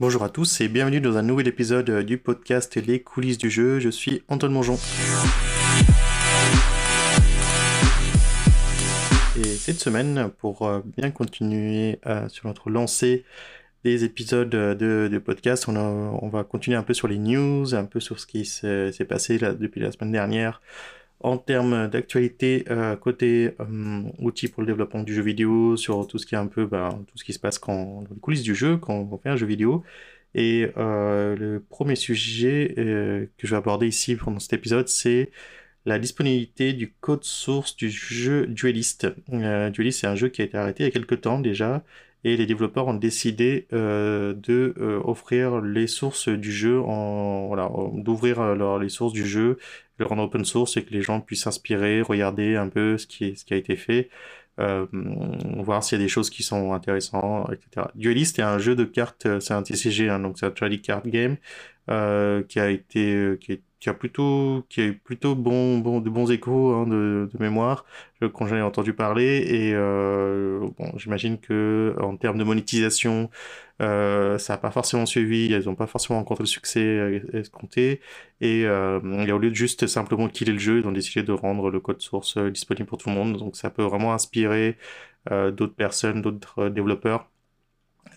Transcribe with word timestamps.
Bonjour 0.00 0.22
à 0.22 0.28
tous 0.28 0.60
et 0.60 0.68
bienvenue 0.68 1.00
dans 1.00 1.16
un 1.16 1.22
nouvel 1.22 1.48
épisode 1.48 2.04
du 2.04 2.18
podcast 2.18 2.76
Les 2.76 3.02
coulisses 3.02 3.36
du 3.36 3.50
jeu. 3.50 3.80
Je 3.80 3.88
suis 3.88 4.22
Antoine 4.28 4.52
Mongeon. 4.52 4.78
Et 9.36 9.42
cette 9.42 9.80
semaine, 9.80 10.30
pour 10.38 10.68
euh, 10.68 10.82
bien 10.96 11.10
continuer 11.10 11.98
euh, 12.06 12.28
sur 12.28 12.46
notre 12.46 12.70
lancée 12.70 13.24
des 13.82 14.04
épisodes 14.04 14.48
de, 14.48 15.18
podcast, 15.18 15.66
on, 15.66 16.28
va 16.28 16.44
continuer 16.44 16.76
un 16.76 16.84
peu 16.84 16.94
sur 16.94 17.08
les 17.08 17.18
news, 17.18 17.74
un 17.74 17.84
peu 17.84 17.98
sur 17.98 18.20
ce 18.20 18.26
qui 18.28 18.44
s'est 18.44 18.92
passé 19.08 19.38
depuis 19.38 19.80
la 19.80 19.90
semaine 19.90 20.12
dernière 20.12 20.62
en 21.20 21.36
termes 21.36 21.88
d'actualité 21.88 22.64
euh, 22.70 22.96
côté 22.96 23.54
euh, 23.60 24.02
outils 24.18 24.48
pour 24.48 24.62
le 24.62 24.66
développement 24.66 25.02
du 25.02 25.14
jeu 25.14 25.22
vidéo, 25.22 25.76
sur 25.76 26.06
tout 26.06 26.18
ce 26.18 26.26
qui 26.26 26.34
est 26.34 26.38
un 26.38 26.46
peu 26.46 26.66
ben, 26.66 27.04
tout 27.08 27.18
ce 27.18 27.24
qui 27.24 27.32
se 27.32 27.38
passe 27.40 27.60
dans 27.60 28.04
les 28.08 28.20
coulisses 28.20 28.42
du 28.42 28.54
jeu, 28.54 28.76
quand 28.76 28.94
on 28.94 29.18
fait 29.18 29.28
un 29.30 29.36
jeu 29.36 29.46
vidéo. 29.46 29.82
Et 30.34 30.70
euh, 30.76 31.36
le 31.36 31.60
premier 31.60 31.96
sujet 31.96 32.74
que 32.76 33.46
je 33.46 33.50
vais 33.50 33.56
aborder 33.56 33.88
ici 33.88 34.14
pendant 34.16 34.38
cet 34.38 34.52
épisode, 34.52 34.88
c'est 34.88 35.30
la 35.86 35.98
disponibilité 35.98 36.72
du 36.72 36.92
code 37.00 37.24
source 37.24 37.76
du 37.76 37.90
jeu 37.90 38.46
Duelist. 38.46 39.08
Duelist, 39.28 40.00
c'est 40.00 40.06
un 40.06 40.16
jeu 40.16 40.28
qui 40.28 40.42
a 40.42 40.44
été 40.44 40.56
arrêté 40.58 40.84
il 40.84 40.86
y 40.86 40.88
a 40.90 40.92
quelques 40.92 41.22
temps 41.22 41.40
déjà, 41.40 41.82
et 42.24 42.36
les 42.36 42.46
développeurs 42.46 42.88
ont 42.88 42.94
décidé 42.94 43.66
de 43.70 44.74
offrir 45.04 45.60
les 45.60 45.86
sources 45.86 46.28
du 46.28 46.52
jeu 46.52 46.80
en 46.80 47.46
voilà 47.46 47.70
d'ouvrir 47.94 48.54
les 48.78 48.88
sources 48.88 49.12
du 49.12 49.26
jeu 49.26 49.58
le 49.98 50.06
rendre 50.06 50.22
open 50.22 50.44
source 50.44 50.76
et 50.76 50.84
que 50.84 50.92
les 50.92 51.02
gens 51.02 51.20
puissent 51.20 51.42
s'inspirer, 51.42 52.02
regarder 52.02 52.56
un 52.56 52.68
peu 52.68 52.98
ce 52.98 53.06
qui, 53.06 53.36
ce 53.36 53.44
qui 53.44 53.54
a 53.54 53.56
été 53.56 53.76
fait, 53.76 54.08
euh, 54.60 54.86
voir 55.56 55.84
s'il 55.84 55.98
y 55.98 56.00
a 56.00 56.04
des 56.04 56.08
choses 56.08 56.30
qui 56.30 56.42
sont 56.42 56.72
intéressantes, 56.72 57.50
etc. 57.52 57.88
Duelist 57.94 58.38
est 58.38 58.42
un 58.42 58.58
jeu 58.58 58.74
de 58.74 58.84
cartes, 58.84 59.26
euh, 59.26 59.40
c'est 59.40 59.54
un 59.54 59.62
TCG, 59.62 60.08
hein, 60.08 60.20
donc 60.20 60.38
c'est 60.38 60.46
un 60.46 60.50
trading 60.50 60.80
card 60.80 61.06
game, 61.06 61.36
euh, 61.90 62.42
qui 62.42 62.60
a 62.60 62.70
été, 62.70 63.14
euh, 63.14 63.36
qui 63.36 63.52
est 63.52 63.62
qui 63.80 63.88
a 63.88 63.94
plutôt, 63.94 64.64
qui 64.68 64.82
eu 64.82 64.94
plutôt 64.98 65.34
bon, 65.34 65.78
bon, 65.78 66.00
de 66.00 66.10
bons 66.10 66.30
échos 66.30 66.72
hein, 66.74 66.86
de, 66.86 67.28
de, 67.32 67.38
mémoire 67.38 67.84
quand 68.34 68.46
j'en 68.46 68.56
ai 68.56 68.62
entendu 68.62 68.92
parler. 68.92 69.44
Et 69.48 69.72
euh, 69.74 70.60
bon, 70.78 70.92
j'imagine 70.96 71.38
que 71.38 71.94
en 72.00 72.16
termes 72.16 72.38
de 72.38 72.44
monétisation, 72.44 73.30
euh, 73.80 74.38
ça 74.38 74.54
n'a 74.54 74.58
pas 74.58 74.70
forcément 74.70 75.06
suivi. 75.06 75.46
Ils 75.46 75.64
n'ont 75.66 75.74
pas 75.74 75.86
forcément 75.86 76.18
rencontré 76.18 76.42
le 76.42 76.48
succès 76.48 77.22
escompté. 77.32 78.00
Et, 78.40 78.64
euh, 78.66 79.00
au 79.00 79.38
lieu 79.38 79.50
de 79.50 79.54
juste 79.54 79.86
simplement 79.86 80.28
killer 80.28 80.52
le 80.52 80.58
jeu, 80.58 80.80
ils 80.80 80.86
ont 80.86 80.92
décidé 80.92 81.22
de 81.24 81.32
rendre 81.32 81.70
le 81.70 81.80
code 81.80 82.00
source 82.00 82.36
euh, 82.36 82.50
disponible 82.50 82.86
pour 82.86 82.98
tout 82.98 83.08
le 83.08 83.14
monde. 83.14 83.36
Donc 83.38 83.56
ça 83.56 83.70
peut 83.70 83.82
vraiment 83.82 84.12
inspirer 84.14 84.76
euh, 85.30 85.50
d'autres 85.50 85.74
personnes, 85.74 86.22
d'autres 86.22 86.68
développeurs 86.68 87.28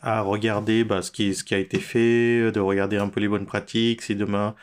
à 0.01 0.21
regarder 0.21 0.83
bah, 0.83 1.01
ce, 1.01 1.11
qui, 1.11 1.33
ce 1.35 1.43
qui 1.43 1.53
a 1.55 1.59
été 1.59 1.79
fait, 1.79 2.51
de 2.51 2.59
regarder 2.59 2.97
un 2.97 3.09
peu 3.09 3.19
les 3.19 3.27
bonnes 3.27 3.45
pratiques. 3.45 4.01
Si 4.01 4.15
demain 4.15 4.55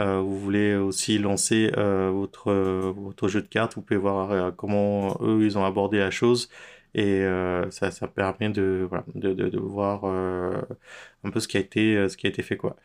euh, 0.00 0.20
vous 0.20 0.38
voulez 0.38 0.74
aussi 0.74 1.18
lancer 1.18 1.70
euh, 1.76 2.10
votre, 2.10 2.52
votre 2.52 3.28
jeu 3.28 3.42
de 3.42 3.46
cartes, 3.46 3.74
vous 3.76 3.82
pouvez 3.82 3.98
voir 3.98 4.32
euh, 4.32 4.50
comment 4.50 5.16
eux 5.22 5.44
ils 5.44 5.56
ont 5.56 5.64
abordé 5.64 5.98
la 5.98 6.10
chose 6.10 6.48
et 6.94 7.24
ça, 7.70 7.90
ça 7.90 8.06
permet 8.06 8.50
de, 8.50 8.86
voilà, 8.88 9.04
de, 9.16 9.32
de, 9.34 9.48
de 9.48 9.58
voir 9.58 10.04
un 10.04 11.30
peu 11.30 11.40
ce 11.40 11.48
qui 11.48 11.56
a 11.56 11.60
été, 11.60 12.08
ce 12.08 12.16
qui 12.16 12.26
a 12.26 12.30
été 12.30 12.42
fait 12.42 12.56
quoi. 12.56 12.76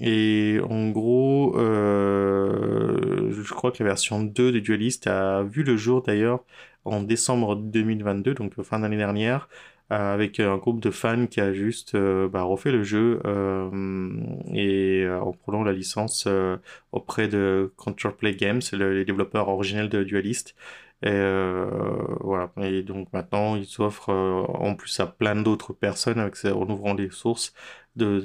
et 0.00 0.60
en 0.68 0.90
gros, 0.90 1.54
je 1.56 3.52
crois 3.54 3.72
que 3.72 3.82
la 3.82 3.88
version 3.90 4.22
2 4.22 4.52
de 4.52 4.58
Duelist 4.58 5.06
a 5.06 5.42
vu 5.44 5.62
le 5.62 5.76
jour 5.78 6.02
d'ailleurs 6.02 6.44
en 6.84 7.02
décembre 7.02 7.56
2022, 7.56 8.34
donc 8.34 8.60
fin 8.62 8.78
d'année 8.80 8.96
dernière. 8.98 9.48
Euh, 9.92 10.14
avec 10.14 10.40
un 10.40 10.56
groupe 10.56 10.80
de 10.80 10.90
fans 10.90 11.28
qui 11.28 11.40
a 11.40 11.52
juste 11.52 11.94
euh, 11.94 12.28
bah, 12.28 12.42
refait 12.42 12.72
le 12.72 12.82
jeu 12.82 13.20
euh, 13.24 13.70
et 14.52 15.06
en 15.08 15.30
prenant 15.32 15.62
la 15.62 15.72
licence 15.72 16.26
auprès 16.92 17.28
de 17.28 17.72
Control 17.76 18.16
Play 18.16 18.34
Games, 18.34 18.62
le, 18.72 18.94
les 18.94 19.04
développeurs 19.04 19.48
originels 19.48 19.88
de 19.88 20.02
Dualist. 20.02 20.56
Et 21.02 21.10
voilà. 22.20 22.50
Et 22.62 22.82
donc 22.82 23.12
maintenant, 23.12 23.54
ils 23.56 23.66
s'offrent 23.66 24.10
en 24.10 24.74
plus 24.74 24.98
à 25.00 25.06
plein 25.06 25.36
d'autres 25.36 25.72
personnes 25.72 26.18
avec, 26.18 26.36
en 26.46 26.68
ouvrant 26.68 26.94
les 26.94 27.10
sources 27.10 27.52
de, 27.96 28.18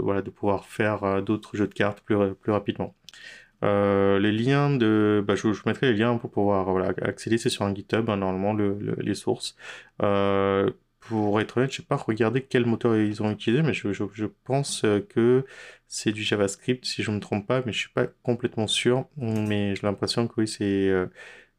voilà 0.00 0.22
de 0.22 0.30
pouvoir 0.30 0.66
faire 0.66 1.22
d'autres 1.22 1.56
jeux 1.56 1.66
de 1.68 1.74
cartes 1.74 2.00
plus 2.00 2.16
plus 2.34 2.52
rapidement. 2.52 2.94
Les 3.62 4.32
liens 4.32 4.70
de, 4.76 5.24
bah, 5.26 5.34
je, 5.34 5.52
je, 5.52 5.62
mettrai 5.66 5.92
les 5.92 5.98
liens 5.98 6.16
pour 6.18 6.30
pouvoir 6.30 6.70
voilà, 6.70 6.94
accéder, 7.02 7.38
c'est 7.38 7.50
sur 7.50 7.64
un 7.64 7.74
GitHub, 7.74 8.08
hein, 8.10 8.16
normalement, 8.18 8.52
le, 8.52 8.78
le, 8.78 8.94
les 9.00 9.14
sources. 9.14 9.56
Euh, 11.06 11.08
pour 11.08 11.40
être 11.40 11.56
honnête, 11.58 11.72
je 11.72 11.82
n'ai 11.82 11.86
pas 11.86 11.96
regardé 11.96 12.42
quel 12.42 12.66
moteur 12.66 12.96
ils 12.96 13.22
ont 13.22 13.30
utilisé, 13.30 13.62
mais 13.62 13.72
je, 13.72 13.92
je, 13.92 14.26
pense 14.44 14.82
que 15.08 15.44
c'est 15.88 16.12
du 16.12 16.22
JavaScript, 16.22 16.84
si 16.84 17.02
je 17.02 17.10
ne 17.10 17.16
me 17.16 17.20
trompe 17.20 17.46
pas, 17.46 17.62
mais 17.64 17.72
je 17.72 17.78
suis 17.78 17.90
pas 17.90 18.06
complètement 18.22 18.66
sûr. 18.66 19.06
Mais 19.16 19.74
j'ai 19.76 19.82
l'impression 19.86 20.26
que 20.28 20.34
oui, 20.40 20.48
c'est 20.48 20.88
euh, 20.88 21.06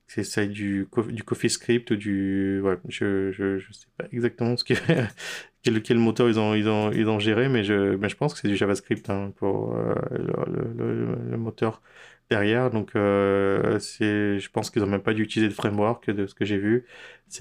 c'est 0.07 0.23
ça 0.23 0.45
du, 0.45 0.87
du 1.09 1.23
CoffeeScript, 1.23 1.93
du... 1.93 2.63
Je, 2.87 3.31
je, 3.31 3.57
je 3.59 3.73
sais 3.73 3.87
pas 3.97 4.05
exactement 4.11 4.55
ce 4.55 4.63
que, 4.63 4.73
quel, 5.63 5.81
quel 5.81 5.97
moteur 5.99 6.29
ils 6.29 6.39
ont, 6.39 6.53
ils, 6.55 6.69
ont, 6.69 6.91
ils 6.91 7.09
ont 7.09 7.19
géré, 7.19 7.49
mais 7.49 7.63
je, 7.63 7.95
mais 7.95 8.09
je 8.09 8.15
pense 8.15 8.33
que 8.33 8.39
c'est 8.39 8.47
du 8.47 8.55
JavaScript 8.55 9.09
hein, 9.09 9.33
pour 9.35 9.75
euh, 9.75 9.93
le, 10.11 11.15
le, 11.29 11.37
moteur 11.37 11.81
derrière. 12.29 12.71
Donc, 12.71 12.91
euh, 12.95 13.79
je 13.79 14.49
pense 14.49 14.69
qu'ils 14.69 14.81
n'ont 14.81 14.88
même 14.88 15.01
pas 15.01 15.13
dû 15.13 15.23
utiliser 15.23 15.49
de 15.49 15.53
framework 15.53 16.09
de 16.09 16.27
ce 16.27 16.35
que 16.35 16.45
j'ai 16.45 16.57
vu. 16.57 16.85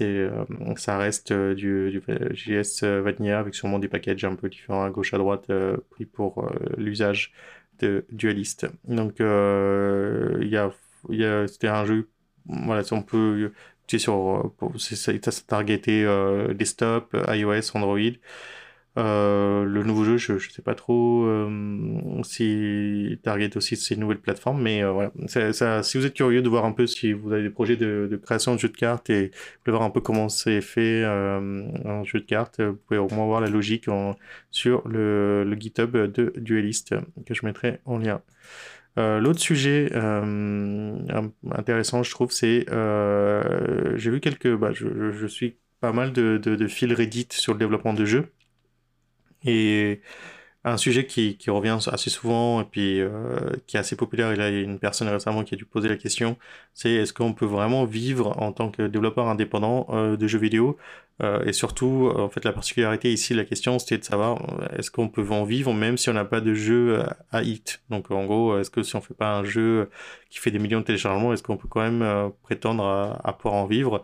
Euh, 0.01 0.45
ça 0.75 0.97
reste 0.97 1.31
euh, 1.31 1.55
du, 1.55 1.91
du 1.91 2.01
JS 2.33 2.83
Vanilla 2.83 3.39
avec 3.39 3.55
sûrement 3.55 3.79
des 3.79 3.87
packages 3.87 4.25
un 4.25 4.35
peu 4.35 4.49
différents 4.49 4.83
à 4.83 4.89
gauche 4.89 5.13
à 5.13 5.17
droite 5.17 5.51
pris 5.91 6.05
pour 6.05 6.49
l'usage 6.77 7.33
de 7.79 8.05
Dualist. 8.11 8.67
Donc, 8.87 9.19
y 9.19 9.23
a, 9.23 10.71
y 11.09 11.47
c'était 11.47 11.67
un 11.67 11.85
jeu, 11.85 12.09
voilà, 12.45 12.83
on 12.91 13.01
peut, 13.01 13.51
tu 13.87 13.97
sais, 13.99 14.03
sur, 14.03 14.53
c'est, 14.77 14.95
ça 14.95 15.63
desktop, 16.53 17.15
iOS, 17.29 17.75
Android. 17.75 17.99
Euh, 18.97 19.63
le 19.63 19.83
nouveau 19.83 20.03
jeu, 20.03 20.17
je 20.17 20.33
ne 20.33 20.39
sais 20.39 20.63
pas 20.63 20.73
trop 20.73 21.23
euh, 21.25 22.23
si 22.23 23.19
target 23.21 23.55
aussi 23.55 23.75
ces 23.75 23.95
nouvelles 23.95 24.19
plateformes, 24.19 24.59
mais 24.61 24.83
euh, 24.83 24.91
voilà. 24.91 25.11
Si 25.83 25.97
vous 25.97 26.05
êtes 26.05 26.15
curieux 26.15 26.41
de 26.41 26.49
voir 26.49 26.65
un 26.65 26.71
peu 26.71 26.87
si 26.87 27.13
vous 27.13 27.31
avez 27.31 27.43
des 27.43 27.51
projets 27.51 27.75
de, 27.75 28.19
création 28.23 28.55
de 28.55 28.59
jeux 28.59 28.69
de 28.69 28.77
cartes 28.77 29.11
et 29.11 29.31
de 29.65 29.71
voir 29.71 29.83
un 29.83 29.91
peu 29.91 30.01
comment 30.01 30.29
c'est 30.29 30.61
fait 30.61 31.03
euh, 31.03 31.67
un 31.85 32.03
jeu 32.05 32.19
de 32.19 32.25
cartes, 32.25 32.59
vous 32.59 32.75
pouvez 32.87 32.97
au 32.99 33.07
moins 33.09 33.25
voir 33.25 33.39
la 33.41 33.49
logique 33.49 33.85
sur 34.49 34.87
le, 34.87 35.55
GitHub 35.59 35.95
de 35.95 36.33
Duelist 36.37 36.95
que 37.25 37.33
je 37.35 37.45
mettrai 37.45 37.79
en 37.85 37.99
lien. 37.99 38.21
Euh, 38.97 39.19
L'autre 39.19 39.39
sujet 39.39 39.91
euh, 39.93 40.97
intéressant, 41.51 42.01
je 42.01 42.09
trouve, 42.09 42.31
c'est 42.31 42.65
j'ai 43.95 44.09
vu 44.09 44.19
quelques, 44.21 44.55
bah, 44.55 44.71
je, 44.73 45.11
je, 45.11 45.27
suis 45.27 45.57
pas 45.81 45.91
mal 45.91 46.13
de, 46.13 46.37
de, 46.37 46.55
de 46.55 46.67
fils 46.67 46.91
Reddit 46.93 47.27
sur 47.31 47.53
le 47.53 47.59
développement 47.59 47.93
de 47.93 48.05
jeux. 48.05 48.31
Et 49.47 50.01
un 50.67 50.77
sujet 50.77 51.05
qui, 51.05 51.37
revient 51.47 51.77
assez 51.87 52.09
souvent 52.09 52.61
et 52.61 52.65
puis 52.65 52.99
euh, 52.99 53.09
qui 53.67 53.77
est 53.77 53.79
assez 53.79 53.95
populaire, 53.95 54.33
il 54.33 54.39
y 54.39 54.41
a 54.41 54.49
une 54.49 54.79
personne 54.79 55.07
récemment 55.07 55.43
qui 55.43 55.53
a 55.53 55.57
dû 55.57 55.65
poser 55.65 55.87
la 55.87 55.95
question, 55.95 56.37
c'est 56.73 56.91
est-ce 56.91 57.13
qu'on 57.13 57.33
peut 57.33 57.45
vraiment 57.45 57.85
vivre 57.85 58.35
en 58.41 58.51
tant 58.51 58.69
que 58.69 58.83
développeur 58.87 59.27
indépendant 59.27 59.87
euh, 59.91 60.17
de 60.17 60.27
jeux 60.27 60.39
vidéo? 60.39 60.77
Euh, 61.23 61.43
Et 61.45 61.53
surtout, 61.53 62.11
en 62.15 62.29
fait, 62.29 62.45
la 62.45 62.53
particularité 62.53 63.11
ici, 63.11 63.33
la 63.33 63.45
question, 63.45 63.79
c'était 63.79 63.97
de 63.97 64.03
savoir 64.03 64.39
est-ce 64.77 64.91
qu'on 64.91 65.09
peut 65.09 65.25
en 65.31 65.45
vivre 65.45 65.73
même 65.73 65.97
si 65.97 66.09
on 66.09 66.13
n'a 66.13 66.25
pas 66.25 66.41
de 66.41 66.53
jeu 66.53 67.01
à 67.31 67.43
hit? 67.43 67.81
Donc 67.89 68.11
en 68.11 68.25
gros, 68.25 68.59
est-ce 68.59 68.69
que 68.69 68.83
si 68.83 68.95
on 68.95 69.01
fait 69.01 69.15
pas 69.15 69.37
un 69.37 69.43
jeu 69.43 69.89
qui 70.29 70.39
fait 70.39 70.51
des 70.51 70.59
millions 70.59 70.79
de 70.81 70.85
téléchargements, 70.85 71.33
est-ce 71.33 71.43
qu'on 71.43 71.57
peut 71.57 71.67
quand 71.69 71.81
même 71.81 72.31
prétendre 72.43 72.83
à, 73.23 73.33
pouvoir 73.33 73.55
en 73.55 73.65
vivre? 73.65 74.03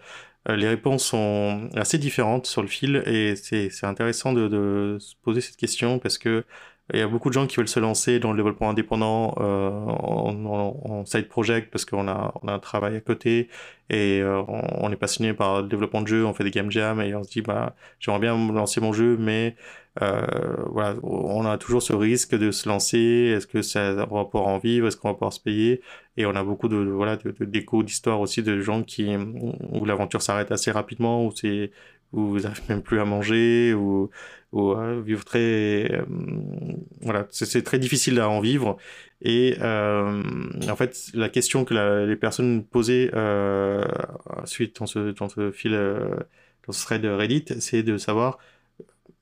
Les 0.49 0.67
réponses 0.67 1.05
sont 1.05 1.69
assez 1.75 1.97
différentes 1.97 2.47
sur 2.47 2.61
le 2.61 2.67
fil 2.67 2.97
et 3.05 3.35
c'est 3.35 3.85
intéressant 3.85 4.33
de, 4.33 4.47
de, 4.47 4.97
se 4.99 5.15
poser 5.23 5.41
cette 5.41 5.55
question 5.57 5.99
parce 5.99 6.17
que 6.17 6.43
il 6.91 6.99
y 6.99 7.01
a 7.01 7.07
beaucoup 7.07 7.29
de 7.29 7.33
gens 7.33 7.47
qui 7.47 7.55
veulent 7.55 7.67
se 7.69 7.79
lancer 7.79 8.19
dans 8.19 8.31
le 8.31 8.37
développement 8.37 8.69
indépendant 8.69 9.35
euh, 9.39 9.69
en, 9.69 10.35
en, 10.45 11.05
side 11.05 11.29
project 11.29 11.71
parce 11.71 11.85
qu'on 11.85 12.09
a, 12.09 12.33
on 12.41 12.47
a 12.49 12.53
un 12.53 12.59
travail 12.59 12.97
à 12.97 12.99
côté 12.99 13.47
et 13.89 14.19
euh, 14.21 14.41
on, 14.49 14.87
on, 14.87 14.91
est 14.91 14.97
passionné 14.97 15.33
par 15.33 15.61
le 15.61 15.69
développement 15.69 16.01
de 16.01 16.07
jeux, 16.07 16.25
on 16.25 16.33
fait 16.33 16.43
des 16.43 16.51
game 16.51 16.69
jams 16.69 16.99
et 17.01 17.15
on 17.15 17.23
se 17.23 17.29
dit 17.31 17.41
bah 17.41 17.75
j'aimerais 17.99 18.19
bien 18.19 18.51
lancer 18.51 18.81
mon 18.81 18.91
jeu 18.91 19.15
mais 19.17 19.55
euh, 20.01 20.25
voilà 20.71 20.95
on 21.03 21.45
a 21.45 21.57
toujours 21.57 21.81
ce 21.81 21.93
risque 21.93 22.35
de 22.35 22.51
se 22.51 22.67
lancer, 22.67 23.33
est-ce 23.33 23.47
que 23.47 23.61
ça 23.61 23.93
va 23.93 24.05
pouvoir 24.05 24.47
en 24.47 24.57
vivre, 24.57 24.87
est-ce 24.87 24.97
qu'on 24.97 25.07
va 25.09 25.13
pouvoir 25.13 25.33
se 25.33 25.39
payer? 25.39 25.81
Et 26.17 26.25
on 26.25 26.35
a 26.35 26.43
beaucoup 26.43 26.67
de, 26.67 26.75
voilà 26.77 27.15
de, 27.15 27.31
d'échos 27.45 27.83
d'histoires 27.83 28.19
aussi 28.19 28.43
de 28.43 28.59
gens 28.59 28.83
qui 28.83 29.15
où 29.71 29.85
l'aventure 29.85 30.21
s'arrête 30.21 30.51
assez 30.51 30.71
rapidement 30.71 31.25
où 31.25 31.31
c'est 31.33 31.71
où 32.11 32.27
vous 32.27 32.39
n'arrivez 32.41 32.61
même 32.69 32.81
plus 32.81 32.99
à 32.99 33.05
manger 33.05 33.73
ou 33.73 34.09
ou 34.53 34.75
vivre 35.01 35.25
très 35.25 35.91
euh, 35.91 36.05
voilà 37.01 37.27
c'est 37.31 37.63
très 37.63 37.79
difficile 37.79 38.19
à 38.19 38.29
en 38.29 38.39
vivre. 38.39 38.77
Et 39.21 39.55
euh, 39.61 40.23
en 40.69 40.75
fait 40.75 41.09
la 41.13 41.29
question 41.29 41.65
que 41.65 41.73
les 42.05 42.15
personnes 42.15 42.63
posaient 42.63 43.09
euh, 43.13 43.83
suite 44.45 44.79
dans 44.79 44.85
ce 44.85 45.11
dans 45.11 45.27
ce 45.27 45.51
fil 45.51 45.71
dans 46.67 46.73
ce 46.73 46.83
thread 46.83 47.05
Reddit 47.05 47.45
c'est 47.59 47.83
de 47.83 47.97
savoir 47.97 48.37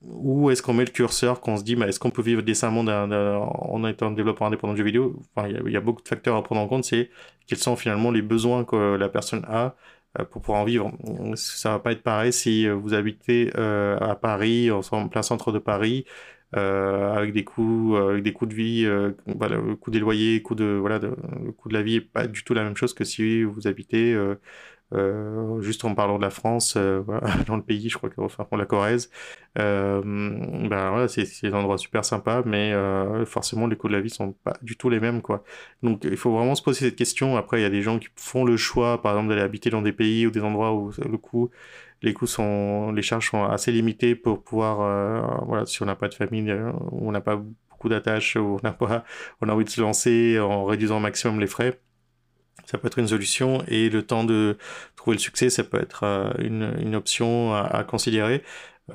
où 0.02 0.50
est-ce 0.50 0.62
qu'on 0.62 0.72
met 0.72 0.84
le 0.84 0.90
curseur, 0.90 1.40
qu'on 1.40 1.56
se 1.56 1.62
dit, 1.62 1.74
est-ce 1.74 2.00
qu'on 2.00 2.10
peut 2.10 2.22
vivre 2.22 2.42
décemment 2.42 2.80
en 2.80 3.88
étant 3.88 4.10
développeur 4.10 4.48
indépendant 4.48 4.72
de 4.72 4.78
jeux 4.78 4.84
vidéo? 4.84 5.22
Enfin, 5.36 5.48
il 5.48 5.70
y, 5.70 5.76
a 5.76 5.80
beaucoup 5.80 6.02
de 6.02 6.08
facteurs 6.08 6.36
à 6.36 6.42
prendre 6.42 6.60
en 6.60 6.66
compte, 6.66 6.84
c'est 6.84 7.08
quels 7.46 7.58
sont 7.58 7.76
finalement 7.76 8.10
les 8.10 8.22
besoins 8.22 8.64
que 8.64 8.96
la 8.96 9.08
personne 9.08 9.44
a 9.48 9.76
pour 10.30 10.42
pouvoir 10.42 10.60
en 10.60 10.64
vivre. 10.64 10.92
Ça 11.36 11.70
va 11.70 11.78
pas 11.78 11.92
être 11.92 12.02
pareil 12.02 12.32
si 12.32 12.68
vous 12.68 12.94
habitez 12.94 13.50
euh, 13.56 13.98
à 13.98 14.14
Paris, 14.14 14.70
en 14.70 15.08
plein 15.08 15.22
centre 15.22 15.52
de 15.52 15.58
Paris, 15.58 16.04
euh, 16.56 17.12
avec 17.14 17.32
des 17.32 17.44
coûts, 17.44 17.96
avec 17.96 18.22
des 18.22 18.32
coûts 18.32 18.46
de 18.46 18.54
vie, 18.54 18.86
voilà, 19.26 19.56
le 19.56 19.76
coût 19.76 19.90
des 19.90 20.00
loyers, 20.00 20.42
coût 20.42 20.54
de 20.54 20.78
voilà, 20.80 20.98
le 20.98 21.52
coût 21.52 21.68
de 21.68 21.74
la 21.74 21.82
vie 21.82 21.96
est 21.96 22.00
pas 22.00 22.26
du 22.26 22.44
tout 22.44 22.54
la 22.54 22.64
même 22.64 22.76
chose 22.76 22.94
que 22.94 23.04
si 23.04 23.42
vous 23.42 23.66
habitez 23.66 24.14
euh, 24.94 25.60
juste 25.60 25.84
en 25.84 25.94
parlant 25.94 26.16
de 26.18 26.22
la 26.22 26.30
France, 26.30 26.74
euh, 26.76 27.02
dans 27.46 27.56
le 27.56 27.62
pays, 27.62 27.88
je 27.88 27.96
crois 27.96 28.10
que 28.10 28.20
enfin, 28.20 28.46
la 28.52 28.66
Corrèze, 28.66 29.10
euh, 29.58 30.02
ben 30.02 30.90
voilà, 30.90 31.08
c'est 31.08 31.26
des 31.42 31.54
endroits 31.54 31.78
super 31.78 32.04
sympas, 32.04 32.42
mais 32.44 32.72
forcément 33.26 33.66
les 33.66 33.76
coûts 33.76 33.88
de 33.88 33.94
la 33.94 34.00
vie 34.00 34.10
sont 34.10 34.32
pas 34.32 34.56
du 34.62 34.76
tout 34.76 34.90
les 34.90 35.00
mêmes, 35.00 35.22
quoi. 35.22 35.44
Donc 35.82 36.04
il 36.04 36.16
faut 36.16 36.32
vraiment 36.32 36.54
se 36.54 36.62
poser 36.62 36.86
cette 36.86 36.96
question. 36.96 37.36
Après, 37.36 37.60
il 37.60 37.62
y 37.62 37.66
a 37.66 37.70
des 37.70 37.82
gens 37.82 37.98
qui 37.98 38.08
font 38.16 38.44
le 38.44 38.56
choix, 38.56 39.00
par 39.02 39.12
exemple, 39.12 39.30
d'aller 39.30 39.42
habiter 39.42 39.70
dans 39.70 39.82
des 39.82 39.92
pays 39.92 40.26
ou 40.26 40.30
des 40.30 40.40
endroits 40.42 40.74
où 40.74 40.90
le 40.98 41.18
coût 41.18 41.50
les 42.02 42.14
coûts 42.14 42.26
sont, 42.26 42.90
les 42.92 43.02
charges 43.02 43.30
sont 43.30 43.44
assez 43.44 43.70
limitées 43.70 44.16
pour 44.16 44.42
pouvoir, 44.42 45.46
voilà, 45.46 45.66
si 45.66 45.82
on 45.82 45.86
n'a 45.86 45.94
pas 45.96 46.08
de 46.08 46.14
famille, 46.14 46.52
on 46.90 47.12
n'a 47.12 47.20
pas 47.20 47.36
beaucoup 47.70 47.88
d'attaches, 47.88 48.36
on 48.36 48.58
a 48.64 48.72
pas, 48.72 49.04
on 49.40 49.48
a 49.48 49.52
envie 49.52 49.64
de 49.64 49.70
se 49.70 49.80
lancer 49.80 50.38
en 50.40 50.64
réduisant 50.64 50.96
au 50.96 51.00
maximum 51.00 51.40
les 51.40 51.46
frais 51.46 51.80
ça 52.66 52.78
peut 52.78 52.86
être 52.86 52.98
une 52.98 53.08
solution 53.08 53.62
et 53.68 53.88
le 53.90 54.02
temps 54.02 54.24
de 54.24 54.56
trouver 54.96 55.16
le 55.16 55.20
succès, 55.20 55.50
ça 55.50 55.64
peut 55.64 55.80
être 55.80 56.04
euh, 56.04 56.32
une, 56.38 56.74
une 56.80 56.94
option 56.94 57.54
à, 57.54 57.84
considérer. 57.84 58.42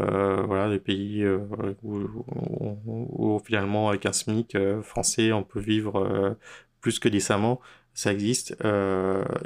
Euh, 0.01 0.43
voilà, 0.45 0.69
des 0.69 0.79
pays 0.79 1.23
euh, 1.23 1.39
où, 1.81 3.39
finalement 3.45 3.89
avec 3.89 4.05
un 4.05 4.11
SMIC 4.11 4.53
euh, 4.55 4.81
français 4.81 5.31
on 5.31 5.43
peut 5.43 5.61
vivre 5.61 6.35
plus 6.81 6.99
que 6.99 7.07
décemment, 7.09 7.61
ça 7.93 8.11
existe 8.11 8.51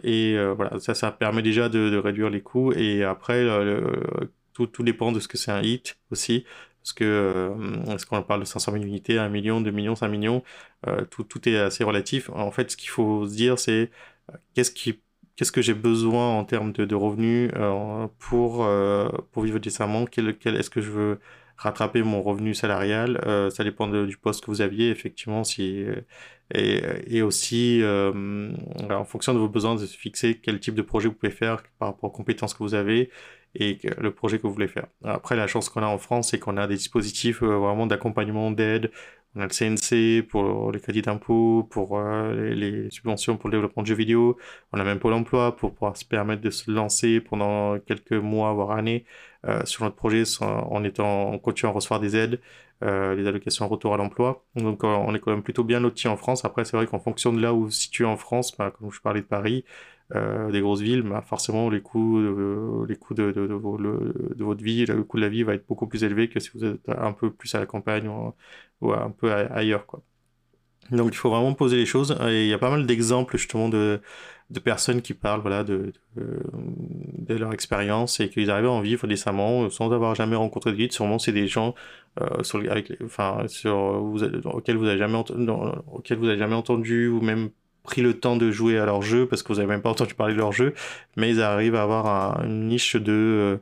et 0.03 0.38
voilà, 0.56 0.79
ça, 0.79 0.94
ça 0.95 1.12
permet 1.12 1.41
déjà 1.41 1.69
de, 1.69 1.95
réduire 1.97 2.29
les 2.29 2.41
coûts 2.41 2.73
et 2.73 3.03
après 3.03 3.45
tout, 4.53 4.68
tout 4.68 4.83
dépend 4.83 5.12
de 5.12 5.19
ce 5.19 5.27
que 5.27 5.38
c'est 5.38 5.51
un 5.51 5.62
hit 5.62 5.97
aussi 6.12 6.45
parce 6.81 6.94
que 6.94 7.53
est-ce 7.89 8.06
qu'on 8.07 8.23
parle 8.23 8.41
de 8.41 8.45
500 8.45 8.71
000 8.73 8.83
unités, 8.83 9.19
1 9.19 9.29
million, 9.29 9.62
2 9.62 9.69
millions, 9.71 9.95
5 9.95 10.07
millions, 10.07 10.44
tout, 11.12 11.23
tout, 11.23 11.47
est 11.47 11.57
assez 11.57 11.83
relatif. 11.83 12.29
En 12.31 12.51
fait, 12.51 12.71
ce 12.71 12.77
qu'il 12.77 12.89
faut 12.89 13.27
se 13.27 13.35
dire, 13.35 13.59
c'est 13.59 13.91
qu'est-ce 14.54 14.72
qui 14.72 15.01
qu'est-ce 15.36 15.51
que 15.51 15.62
j'ai 15.62 15.74
besoin 15.74 16.38
en 16.38 16.44
termes 16.45 16.72
de, 16.72 16.95
revenus 16.95 17.51
euh, 17.56 18.07
pour, 18.19 18.63
euh, 18.63 19.10
pour 19.31 19.44
vivre 19.44 19.60
décemment? 19.60 20.06
Quel, 20.06 20.36
est-ce 20.45 20.69
que 20.69 20.81
je 20.81 20.92
veux 20.92 21.19
rattraper 21.57 22.04
mon 22.04 22.22
revenu 22.22 22.54
salarial? 22.54 23.19
Ça 23.51 23.63
dépend 23.63 23.88
du 23.88 24.18
poste 24.18 24.44
que 24.44 24.51
vous 24.51 24.62
aviez 24.62 24.89
effectivement 24.89 25.44
si 25.44 25.86
et, 26.54 26.81
et 27.07 27.22
aussi 27.22 27.81
en 27.83 29.06
fonction 29.06 29.33
de 29.33 29.39
vos 29.39 29.50
besoins 29.50 29.75
de 29.75 29.86
fixer 29.86 30.39
quel 30.42 30.60
type 30.60 30.75
de 30.75 30.81
projet 30.81 31.07
vous 31.07 31.16
pouvez 31.16 31.31
faire 31.31 31.63
par 31.80 31.89
rapport 31.89 32.10
aux 32.10 32.13
compétences 32.13 32.54
que 32.54 32.63
vous 32.63 32.74
avez 32.74 33.10
et 33.56 33.80
le 33.98 34.12
projet 34.13 34.38
que 34.38 34.44
vous 34.44 34.54
voulez 34.54 34.68
faire. 34.68 34.88
Après, 35.04 35.36
la 35.36 35.48
chance 35.48 35.69
qu'on 35.69 35.83
a 35.83 35.88
en 35.88 35.98
France, 35.98 36.30
c'est 36.30 36.39
qu'on 36.39 36.57
a 36.57 36.68
des 36.68 36.75
dispositifs 36.75 37.44
euh, 37.44 37.57
vraiment 37.57 37.86
d'accompagnement, 37.86 38.51
d'aide. 38.51 38.92
On 39.36 39.42
a 39.42 39.45
le 39.45 39.50
CNC 39.50 40.28
pour 40.28 40.72
les 40.72 40.80
crédits 40.81 41.01
d'impôt, 41.01 41.68
pour 41.72 41.98
euh, 41.98 42.54
les, 42.54 42.89
subventions 42.92 43.38
pour 43.38 43.50
le 43.50 43.57
développement 43.57 43.81
de 43.81 43.88
jeux 43.88 43.95
vidéo. 43.95 44.38
On 44.74 44.80
a 44.80 44.83
même 44.83 45.00
Pôle 45.00 45.13
emploi 45.13 45.56
pour 45.56 45.74
pouvoir 45.74 45.95
se 45.95 46.04
permettre 46.04 46.42
de 46.42 46.50
se 46.50 46.69
lancer 46.69 47.22
pendant 47.22 47.80
quelques 47.80 48.12
mois, 48.12 48.51
voire 48.54 48.72
années, 48.72 49.06
euh, 49.45 49.63
sur 49.66 49.86
notre 49.86 49.95
projet 49.95 50.24
en 50.42 50.83
étant 50.83 51.31
en 51.31 51.39
continuant 51.39 51.72
à 51.72 51.75
recevoir 51.75 52.00
des 52.00 52.16
aides, 52.16 52.39
les 52.81 53.28
allocations 53.28 53.68
retour 53.68 53.94
à 53.94 53.98
l'emploi. 53.98 54.44
Donc 54.56 54.83
on 54.83 55.13
est 55.13 55.19
quand 55.19 55.31
même 55.31 55.44
plutôt 55.44 55.63
bien 55.63 55.80
lotis 55.80 56.07
en 56.07 56.18
France. 56.18 56.45
Après, 56.45 56.66
c'est 56.66 56.75
vrai 56.75 56.88
qu'en 56.88 57.00
fonction 57.00 57.31
de 57.31 57.39
là 57.39 57.54
où 57.54 57.69
situé 57.69 58.06
en 58.06 58.18
France, 58.18 58.56
bah, 58.57 58.72
comme 58.72 58.92
je 58.92 59.00
parlais 59.01 59.22
de 59.22 59.25
Paris, 59.25 59.63
euh, 60.16 60.51
des 60.51 60.60
grosses 60.60 60.81
villes, 60.81 61.04
bah, 61.04 61.22
forcément 61.22 61.69
les 61.69 61.81
coûts, 61.81 62.18
euh, 62.19 62.86
les 62.88 62.98
coûts 62.98 63.13
de, 63.13 63.31
de, 63.31 63.48
de, 63.48 64.44
votre 64.44 64.62
vie, 64.62 64.86
le 64.86 65.04
coût 65.04 65.18
de 65.18 65.22
la 65.22 65.30
vie 65.30 65.44
va 65.44 65.54
être 65.54 65.66
beaucoup 65.68 65.88
plus 65.88 66.04
élevé 66.04 66.28
que 66.28 66.39
si 66.42 66.50
vous 66.54 66.66
êtes 66.66 66.89
un 66.89 67.13
peu 67.13 67.31
plus 67.31 67.56
à 67.56 67.60
la 67.60 67.66
campagne 67.66 68.10
un 68.83 69.12
peu 69.12 69.31
ailleurs. 69.31 69.86
Quoi. 69.86 70.01
Donc 70.92 71.13
il 71.13 71.18
faut 71.18 71.30
vraiment 71.30 71.54
poser 71.54 71.78
les 71.78 71.86
choses. 71.86 72.18
Et 72.28 72.44
il 72.44 72.48
y 72.48 72.54
a 72.54 72.57
pas 72.57 72.69
mal 72.69 72.86
d'exemples 72.86 73.38
justement 73.38 73.69
de, 73.69 74.01
de 74.50 74.60
personnes 74.60 75.01
qui 75.01 75.13
parlent 75.13 75.42
voilà, 75.42 75.63
de, 75.63 75.94
de, 76.16 77.36
leur 77.36 77.54
expérience 77.54 78.19
et 78.19 78.30
qu'ils 78.30 78.50
arrivent 78.50 78.66
à 78.66 78.72
en 78.72 78.81
vivre 78.81 79.07
décemment 79.07 79.69
sans 79.69 79.92
avoir 79.92 80.16
jamais 80.16 80.36
rencontré 80.36 80.72
de 80.72 80.78
guide. 80.78 80.92
Sûrement 80.92 81.19
c'est 81.19 81.31
des 81.31 81.48
gens 81.48 81.75
euh, 82.19 82.44
sur, 82.44 82.60
avec, 82.69 82.92
enfin, 83.04 83.45
sur, 83.48 83.78
auxquels 84.45 84.78
vous 84.78 84.86
n'avez 84.86 84.98
jamais, 84.98 85.18
auxquels 85.18 86.18
vous 86.18 86.28
avez 86.28 86.38
jamais 86.38 86.56
entendu 86.56 87.07
ou 87.07 87.22
même 87.22 87.50
pris 87.83 88.01
le 88.01 88.19
temps 88.19 88.36
de 88.36 88.51
jouer 88.51 88.78
à 88.78 88.86
leur 88.86 89.01
jeu 89.01 89.25
parce 89.28 89.44
que 89.44 89.54
vous 89.54 89.60
avez 89.60 89.68
même 89.68 89.81
pas 89.81 89.89
entendu 89.89 90.13
parler 90.13 90.33
de 90.33 90.39
leur 90.39 90.51
jeu, 90.51 90.74
mais 91.16 91.30
ils 91.30 91.42
arrivent 91.42 91.75
à 91.75 91.83
avoir 91.83 92.44
une 92.44 92.68
niche 92.68 92.95
de 92.95 93.12
euh, 93.12 93.57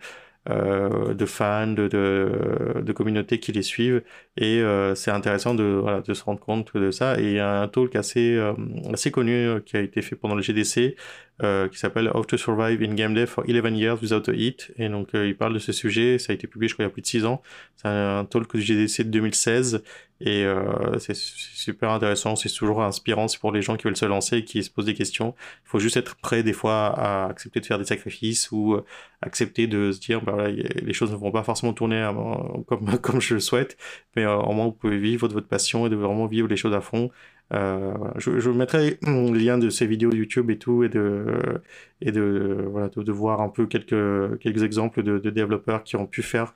euh, 0.48 1.14
de 1.14 1.26
fans, 1.26 1.68
de, 1.68 1.88
de, 1.88 2.82
de, 2.82 2.94
communautés 2.94 3.40
qui 3.40 3.52
les 3.52 3.62
suivent. 3.62 4.04
Et 4.38 4.62
euh, 4.62 4.96
c'est 4.96 5.12
intéressant 5.12 5.54
de, 5.54 5.64
voilà, 5.64 6.02
de 6.02 6.14
se 6.14 6.24
rendre 6.24 6.40
compte 6.40 6.76
de 6.76 6.92
ça. 6.92 7.20
Et 7.20 7.24
il 7.24 7.34
y 7.34 7.40
a 7.40 7.62
un 7.62 7.68
talk 7.68 7.96
assez, 7.96 8.36
euh, 8.36 8.54
assez 8.94 9.12
connu 9.12 9.34
euh, 9.34 9.60
qui 9.60 9.78
a 9.78 9.82
été 9.82 10.02
fait 10.02 10.16
pendant 10.16 10.36
le 10.36 10.42
GDC 10.42 10.96
qui 11.40 11.78
s'appelle 11.78 12.12
How 12.14 12.24
to 12.26 12.38
Survive 12.38 12.82
in 12.82 12.96
Game 12.96 13.14
Dev 13.14 13.28
for 13.28 13.44
11 13.48 13.76
Years 13.76 14.02
Without 14.02 14.30
a 14.30 14.34
Hit. 14.34 14.72
Et 14.78 14.90
donc 14.90 15.10
il 15.14 15.36
parle 15.36 15.54
de 15.54 15.60
ce 15.60 15.72
sujet. 15.72 16.20
Ça 16.20 16.32
a 16.32 16.36
été 16.36 16.48
publié, 16.48 16.68
je 16.68 16.74
crois, 16.74 16.84
il 16.84 16.88
y 16.88 16.92
a 16.92 16.94
plus 16.94 17.02
de 17.02 17.08
6 17.08 17.26
ans. 17.26 17.42
C'est 17.78 17.88
un 17.88 18.26
talk 18.26 18.56
du 18.56 18.62
GDC 18.62 19.04
de 19.04 19.10
2016. 19.10 19.84
Et 20.22 20.46
c'est 21.00 21.16
super 21.16 21.92
intéressant. 21.92 22.36
C'est 22.36 22.50
toujours 22.50 22.84
inspirant. 22.84 23.30
C'est 23.30 23.40
pour 23.40 23.54
les 23.54 23.62
gens 23.62 23.78
qui 23.78 23.86
veulent 23.86 23.96
se 23.96 24.06
lancer 24.06 24.38
et 24.38 24.44
qui 24.44 24.64
se 24.64 24.70
posent 24.70 24.86
des 24.86 24.94
questions. 24.94 25.34
Il 25.66 25.70
faut 25.70 25.80
juste 25.80 25.96
être 25.96 26.18
prêt 26.18 26.44
des 26.44 26.52
fois 26.52 26.88
à 26.88 27.30
accepter 27.30 27.62
de 27.62 27.66
faire 27.66 27.80
des 27.80 27.86
sacrifices 27.86 28.52
ou 28.52 28.78
accepter 29.22 29.68
de 29.68 29.92
se 29.92 30.00
dire, 30.00 30.22
bah, 30.22 30.34
voilà, 30.34 30.50
les 30.50 30.94
choses 30.94 31.12
ne 31.12 31.16
vont 31.16 31.32
pas 31.32 31.44
forcément 31.44 31.74
tourner 31.74 32.10
comme, 32.68 32.98
comme 33.00 33.22
je 33.22 33.34
le 33.34 33.40
souhaite. 33.40 33.78
Mais 34.16 34.26
euh, 34.26 34.36
au 34.36 34.54
moins 34.54 34.66
vous 34.66 34.72
pouvez 34.72 34.98
vivre 34.98 35.28
votre 35.28 35.48
passion 35.48 35.88
et 35.88 35.90
de 35.90 35.96
vraiment 35.96 36.26
vivre 36.26 36.48
les 36.48 36.58
choses 36.58 36.74
à 36.74 36.82
fond. 36.82 37.10
Euh, 37.52 37.94
je, 38.18 38.50
mettrai 38.52 39.00
le 39.02 39.38
lien 39.38 39.58
de 39.58 39.70
ces 39.70 39.88
vidéos 39.88 40.12
YouTube 40.12 40.52
et 40.52 40.58
tout, 40.60 40.84
et 40.84 40.90
de, 40.90 41.52
voilà, 42.70 42.90
de, 42.90 43.12
voir 43.12 43.42
un 43.42 43.50
peu 43.50 43.66
quelques, 43.66 44.40
quelques 44.40 44.64
exemples 44.64 45.04
de, 45.04 45.30
développeurs 45.30 45.84
qui 45.84 45.96
ont 45.96 46.06
pu 46.06 46.22
faire 46.22 46.54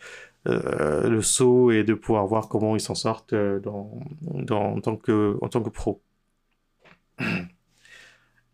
euh, 0.47 1.09
le 1.09 1.21
saut 1.21 1.71
et 1.71 1.83
de 1.83 1.93
pouvoir 1.93 2.27
voir 2.27 2.47
comment 2.49 2.75
ils 2.75 2.81
s'en 2.81 2.95
sortent 2.95 3.33
euh, 3.33 3.59
dans, 3.59 3.99
en, 4.51 4.81
tant 4.81 4.97
que, 4.97 5.37
en 5.41 5.49
tant 5.49 5.61
que 5.63 5.69
pro. 5.69 6.01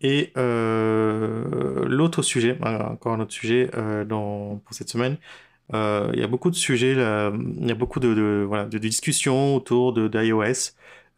Et 0.02 0.32
l'autre 0.36 2.22
sujet, 2.22 2.58
encore 2.62 3.14
un 3.14 3.20
autre 3.20 3.34
sujet 3.34 3.70
pour 4.08 4.74
cette 4.74 4.90
semaine, 4.90 5.18
il 5.74 6.20
y 6.20 6.24
a 6.24 6.28
beaucoup 6.28 6.50
de 6.50 6.56
sujets, 6.56 6.94
il 6.94 7.68
y 7.68 7.72
a 7.72 7.76
beaucoup 7.76 8.00
de, 8.00 8.46
voilà, 8.48 8.66
de 8.66 8.78
discussions 8.78 9.56
autour 9.56 9.92
d'iOS 9.94 10.72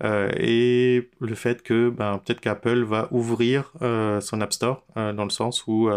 et 0.03 1.10
le 1.20 1.36
fait 1.36 1.62
que 1.63 1.89
ben, 1.89 2.20
peut-être 2.20 2.41
qu'Apple 2.41 2.84
va 2.84 3.08
ouvrir 3.12 3.72
euh, 3.81 4.20
son 4.22 4.41
App 4.41 4.53
Store 4.53 4.84
dans 4.96 5.24
le 5.24 5.29
sens 5.29 5.65
où 5.67 5.89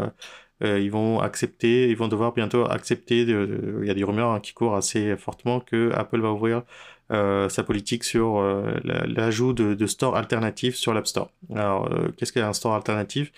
ils 0.60 0.90
vont 0.90 1.20
accepter, 1.20 1.88
ils 1.88 1.96
vont 1.96 2.08
devoir 2.08 2.32
bientôt 2.32 2.64
accepter. 2.70 3.22
il 3.22 3.84
y 3.84 3.90
a 3.90 3.94
des 3.94 4.04
rumeurs 4.04 4.30
hein, 4.30 4.40
qui 4.40 4.52
courent 4.52 4.76
assez 4.76 5.16
fortement 5.16 5.60
que 5.60 5.90
Apple 5.94 6.20
va 6.20 6.32
ouvrir 6.32 6.62
sa 7.10 7.62
politique 7.64 8.04
sur 8.04 8.42
l'ajout 8.82 9.52
de 9.52 9.86
stores 9.86 10.16
alternatifs 10.16 10.76
sur 10.76 10.94
l'App 10.94 11.06
Store. 11.06 11.30
Alors, 11.54 11.90
qu'est-ce 12.16 12.32
qu'un 12.32 12.52
store 12.52 12.74
alternatif? 12.74 13.32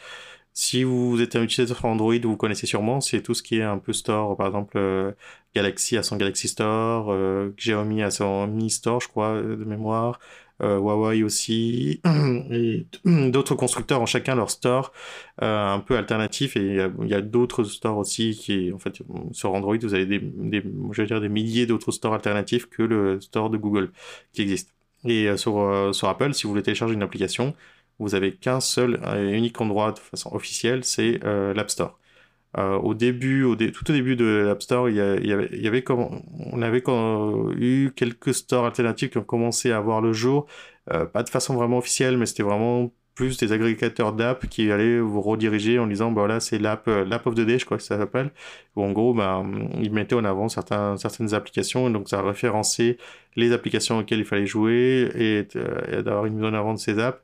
Si 0.56 0.84
vous 0.84 1.20
êtes 1.20 1.36
un 1.36 1.42
utilisateur 1.42 1.84
Android, 1.84 2.14
vous 2.22 2.36
connaissez 2.38 2.66
sûrement, 2.66 3.02
c'est 3.02 3.20
tout 3.20 3.34
ce 3.34 3.42
qui 3.42 3.58
est 3.58 3.62
un 3.62 3.76
peu 3.76 3.92
store, 3.92 4.38
par 4.38 4.46
exemple 4.46 4.78
euh, 4.78 5.12
Galaxy 5.54 5.98
à 5.98 6.02
son 6.02 6.16
Galaxy 6.16 6.48
Store, 6.48 7.12
euh, 7.12 7.52
Xiaomi 7.58 8.02
à 8.02 8.10
son 8.10 8.46
Mi 8.46 8.70
Store, 8.70 9.00
je 9.02 9.08
crois, 9.08 9.34
euh, 9.34 9.56
de 9.56 9.64
mémoire, 9.64 10.18
euh, 10.62 10.78
Huawei 10.78 11.22
aussi, 11.22 12.00
et 12.50 12.86
d'autres 13.04 13.54
constructeurs 13.54 14.00
ont 14.00 14.06
chacun 14.06 14.34
leur 14.34 14.50
store 14.50 14.92
un 15.42 15.80
peu 15.80 15.94
alternatif, 15.98 16.56
et 16.56 16.88
il 17.02 17.08
y 17.08 17.14
a, 17.14 17.20
d'autres 17.20 17.64
stores 17.64 17.98
aussi 17.98 18.34
qui, 18.34 18.72
en 18.72 18.78
fait, 18.78 19.02
sur 19.32 19.52
Android, 19.52 19.76
vous 19.76 19.92
avez 19.92 20.06
des, 20.06 20.20
des 20.20 20.62
dire, 20.62 21.20
des 21.20 21.28
milliers 21.28 21.66
d'autres 21.66 21.92
stores 21.92 22.14
alternatifs 22.14 22.66
que 22.66 22.82
le 22.82 23.20
store 23.20 23.50
de 23.50 23.58
Google 23.58 23.92
qui 24.32 24.40
existe. 24.40 24.72
Et 25.04 25.36
sur, 25.36 25.94
sur 25.94 26.08
Apple, 26.08 26.32
si 26.34 26.44
vous 26.44 26.50
voulez 26.50 26.62
télécharger 26.62 26.94
une 26.94 27.02
application, 27.02 27.54
vous 27.98 28.14
avez 28.14 28.32
qu'un 28.34 28.60
seul 28.60 29.00
et 29.16 29.32
unique 29.32 29.60
endroit 29.60 29.92
de 29.92 29.98
façon 29.98 30.34
officielle, 30.34 30.84
c'est 30.84 31.20
euh, 31.24 31.54
l'App 31.54 31.70
Store. 31.70 31.98
Euh, 32.58 32.76
au 32.76 32.94
début, 32.94 33.44
tout 33.74 33.90
au 33.90 33.92
début 33.92 34.16
de 34.16 34.24
l'App 34.46 34.62
Store, 34.62 34.88
y, 34.88 35.00
avait, 35.00 35.84
on 35.90 36.62
avait 36.62 36.82
eu 37.56 37.90
quelques 37.94 38.34
stores 38.34 38.64
alternatifs 38.66 39.10
qui 39.10 39.18
ont 39.18 39.24
commencé 39.24 39.72
à 39.72 39.80
voir 39.80 40.00
le 40.00 40.12
jour, 40.12 40.46
euh, 40.92 41.04
pas 41.04 41.22
de 41.22 41.28
façon 41.28 41.54
vraiment 41.54 41.78
officielle, 41.78 42.16
mais 42.16 42.26
c'était 42.26 42.42
vraiment 42.42 42.92
plus 43.14 43.38
des 43.38 43.52
agrégateurs 43.52 44.12
d'app 44.12 44.46
qui 44.46 44.70
allaient 44.70 45.00
vous 45.00 45.22
rediriger 45.22 45.78
en 45.78 45.86
disant, 45.86 46.10
bah 46.12 46.20
voilà, 46.22 46.38
c'est 46.40 46.58
l'app, 46.58 46.86
l'app 46.86 47.26
of 47.26 47.34
the 47.34 47.40
day, 47.40 47.58
je 47.58 47.64
crois 47.64 47.78
que 47.78 47.82
ça 47.82 47.96
s'appelle, 47.96 48.30
où 48.74 48.82
en 48.82 48.92
gros, 48.92 49.14
bah, 49.14 49.42
ils 49.80 49.90
mettaient 49.90 50.14
en 50.14 50.24
avant 50.24 50.48
certaines 50.48 51.34
applications, 51.34 51.88
et 51.88 51.92
donc 51.92 52.10
ça 52.10 52.20
référençait 52.20 52.98
les 53.34 53.52
applications 53.52 53.98
auxquelles 53.98 54.18
il 54.18 54.26
fallait 54.26 54.46
jouer 54.46 55.10
et 55.14 55.48
d'avoir 56.02 56.26
une 56.26 56.34
mise 56.34 56.44
en 56.44 56.54
avant 56.54 56.74
de 56.74 56.78
ces 56.78 56.98
apps. 56.98 57.22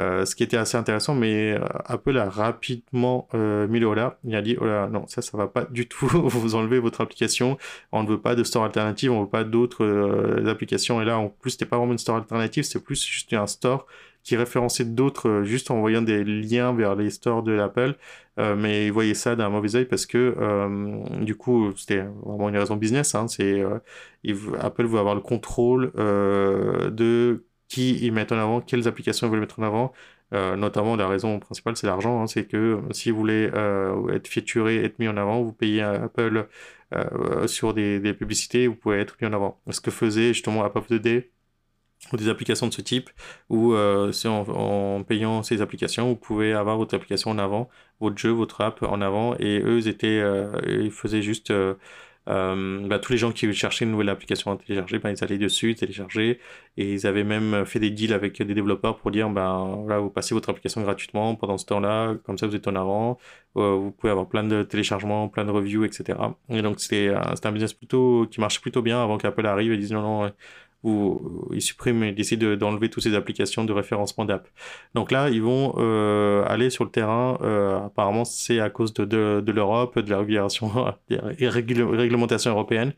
Euh, 0.00 0.24
ce 0.24 0.34
qui 0.34 0.42
était 0.42 0.56
assez 0.56 0.76
intéressant, 0.76 1.14
mais 1.14 1.52
euh, 1.52 1.64
Apple 1.84 2.16
a 2.18 2.28
rapidement 2.28 3.28
euh, 3.34 3.68
mis 3.68 3.78
le 3.78 3.86
holà. 3.86 4.18
Il 4.24 4.34
a 4.34 4.42
dit, 4.42 4.56
oh 4.60 4.64
là, 4.64 4.88
non, 4.88 5.06
ça, 5.06 5.22
ça 5.22 5.36
va 5.38 5.46
pas 5.46 5.64
du 5.64 5.86
tout. 5.86 6.06
vous 6.12 6.54
enlevez 6.54 6.80
votre 6.80 7.00
application. 7.00 7.58
On 7.92 8.02
ne 8.02 8.08
veut 8.08 8.20
pas 8.20 8.34
de 8.34 8.42
store 8.44 8.64
alternative, 8.64 9.12
on 9.12 9.20
ne 9.20 9.24
veut 9.24 9.30
pas 9.30 9.44
d'autres 9.44 10.44
applications. 10.48 11.00
Et 11.00 11.04
là, 11.04 11.18
en 11.18 11.28
plus, 11.28 11.52
c'était 11.52 11.66
pas 11.66 11.76
vraiment 11.78 11.92
une 11.92 11.98
store 11.98 12.16
alternative, 12.16 12.64
c'était 12.64 12.84
plus 12.84 13.04
juste 13.04 13.32
un 13.32 13.46
store 13.46 13.86
qui 14.22 14.36
référençait 14.36 14.86
d'autres 14.86 15.42
juste 15.44 15.70
en 15.70 15.76
envoyant 15.76 16.00
des 16.00 16.24
liens 16.24 16.72
vers 16.72 16.94
les 16.94 17.10
stores 17.10 17.42
de 17.42 17.52
l'Apple. 17.52 17.94
mais 18.38 18.86
ils 18.86 18.92
voyaient 18.92 19.12
ça 19.12 19.36
d'un 19.36 19.50
mauvais 19.50 19.76
oeil 19.76 19.84
parce 19.84 20.06
que 20.06 20.34
du 21.22 21.34
coup, 21.36 21.72
c'était 21.76 22.04
vraiment 22.24 22.48
une 22.48 22.56
raison 22.56 22.76
business. 22.76 23.14
Hein, 23.14 23.28
c'est 23.28 23.62
Apple 24.60 24.86
veut 24.86 24.98
avoir 24.98 25.14
le 25.14 25.20
contrôle 25.20 25.92
de 25.94 27.44
ils 27.76 28.12
mettent 28.12 28.32
en 28.32 28.38
avant, 28.38 28.60
quelles 28.60 28.88
applications 28.88 29.26
ils 29.26 29.30
veulent 29.30 29.40
mettre 29.40 29.58
en 29.60 29.62
avant. 29.62 29.92
Euh, 30.32 30.56
notamment, 30.56 30.96
la 30.96 31.06
raison 31.06 31.38
principale, 31.38 31.76
c'est 31.76 31.86
l'argent. 31.86 32.22
Hein. 32.22 32.26
c'est 32.26 32.46
que 32.46 32.56
euh, 32.56 32.80
si 32.92 33.10
vous 33.10 33.18
voulez 33.18 33.50
euh, 33.54 34.08
être 34.14 34.26
featuré, 34.28 34.84
être 34.84 34.98
mis 34.98 35.08
en 35.08 35.16
avant, 35.16 35.42
vous 35.42 35.52
payez 35.52 35.82
Apple 35.82 36.48
sur 37.46 37.74
des, 37.74 38.14
publicités, 38.14 38.68
vous 38.68 38.76
pouvez 38.76 38.98
être 39.00 39.16
mis 39.20 39.26
en 39.28 39.32
avant. 39.32 39.60
Ce 39.70 39.80
que 39.80 39.90
faisait 39.90 40.32
justement 40.32 40.64
App 40.64 40.76
of 40.76 40.86
the 40.86 40.94
Day 40.94 41.30
ou 42.12 42.16
des 42.16 42.28
applications 42.28 42.68
de 42.68 42.72
ce 42.72 42.82
type, 42.82 43.10
où 43.48 43.74
c'est 44.12 44.28
en, 44.28 45.02
payant 45.02 45.42
ces 45.42 45.60
applications, 45.62 46.08
vous 46.08 46.16
pouvez 46.16 46.52
avoir 46.52 46.76
votre 46.76 46.94
application 46.94 47.30
en 47.30 47.38
avant, 47.38 47.68
votre 48.00 48.18
jeu, 48.18 48.30
votre 48.30 48.60
app 48.60 48.82
en 48.82 49.00
avant, 49.00 49.34
et 49.38 49.60
eux, 49.64 49.88
étaient, 49.88 50.22
ils 50.68 50.92
faisaient 50.92 51.22
juste 51.22 51.52
euh, 52.28 52.86
bah, 52.86 52.98
tous 52.98 53.12
les 53.12 53.18
gens 53.18 53.32
qui 53.32 53.52
cherchaient 53.52 53.84
une 53.84 53.90
nouvelle 53.90 54.08
application 54.08 54.52
à 54.52 54.56
télécharger, 54.56 54.98
bah, 54.98 55.10
ils 55.10 55.22
allaient 55.22 55.38
dessus, 55.38 55.74
télécharger, 55.74 56.40
et 56.76 56.92
ils 56.94 57.06
avaient 57.06 57.24
même 57.24 57.64
fait 57.66 57.78
des 57.78 57.90
deals 57.90 58.12
avec 58.12 58.40
des 58.40 58.54
développeurs 58.54 58.96
pour 58.96 59.10
dire, 59.10 59.28
ben 59.30 59.76
voilà, 59.82 60.00
vous 60.00 60.10
passez 60.10 60.34
votre 60.34 60.48
application 60.50 60.80
gratuitement 60.82 61.34
pendant 61.34 61.58
ce 61.58 61.66
temps-là, 61.66 62.14
comme 62.24 62.38
ça 62.38 62.46
vous 62.46 62.56
êtes 62.56 62.66
en 62.68 62.76
avant, 62.76 63.18
euh, 63.56 63.74
vous 63.74 63.90
pouvez 63.90 64.10
avoir 64.10 64.28
plein 64.28 64.44
de 64.44 64.62
téléchargements, 64.62 65.28
plein 65.28 65.44
de 65.44 65.50
reviews, 65.50 65.84
etc. 65.84 66.18
Et 66.48 66.62
donc 66.62 66.80
c'était 66.80 67.12
un 67.12 67.52
business 67.52 67.74
plutôt 67.74 68.26
qui 68.30 68.40
marchait 68.40 68.60
plutôt 68.60 68.82
bien 68.82 69.02
avant 69.02 69.18
qu'Apple 69.18 69.46
arrive 69.46 69.72
et 69.72 69.76
dise 69.76 69.92
non 69.92 70.02
non 70.02 70.32
où 70.84 71.48
ils 71.52 71.62
suppriment 71.62 72.04
et 72.04 72.12
décident 72.12 72.56
d'enlever 72.56 72.90
toutes 72.90 73.02
ces 73.02 73.14
applications 73.14 73.64
de 73.64 73.72
référencement 73.72 74.26
d'app. 74.26 74.46
Donc 74.94 75.10
là, 75.10 75.30
ils 75.30 75.42
vont 75.42 75.74
euh, 75.78 76.44
aller 76.46 76.68
sur 76.68 76.84
le 76.84 76.90
terrain. 76.90 77.38
Euh, 77.40 77.86
apparemment, 77.86 78.26
c'est 78.26 78.60
à 78.60 78.68
cause 78.68 78.92
de, 78.92 79.06
de, 79.06 79.42
de 79.44 79.52
l'Europe, 79.52 79.98
de 79.98 80.10
la 80.10 80.18
régulation, 80.18 80.70
des 81.08 81.48
réglementations 81.48 82.50
européennes. 82.50 82.92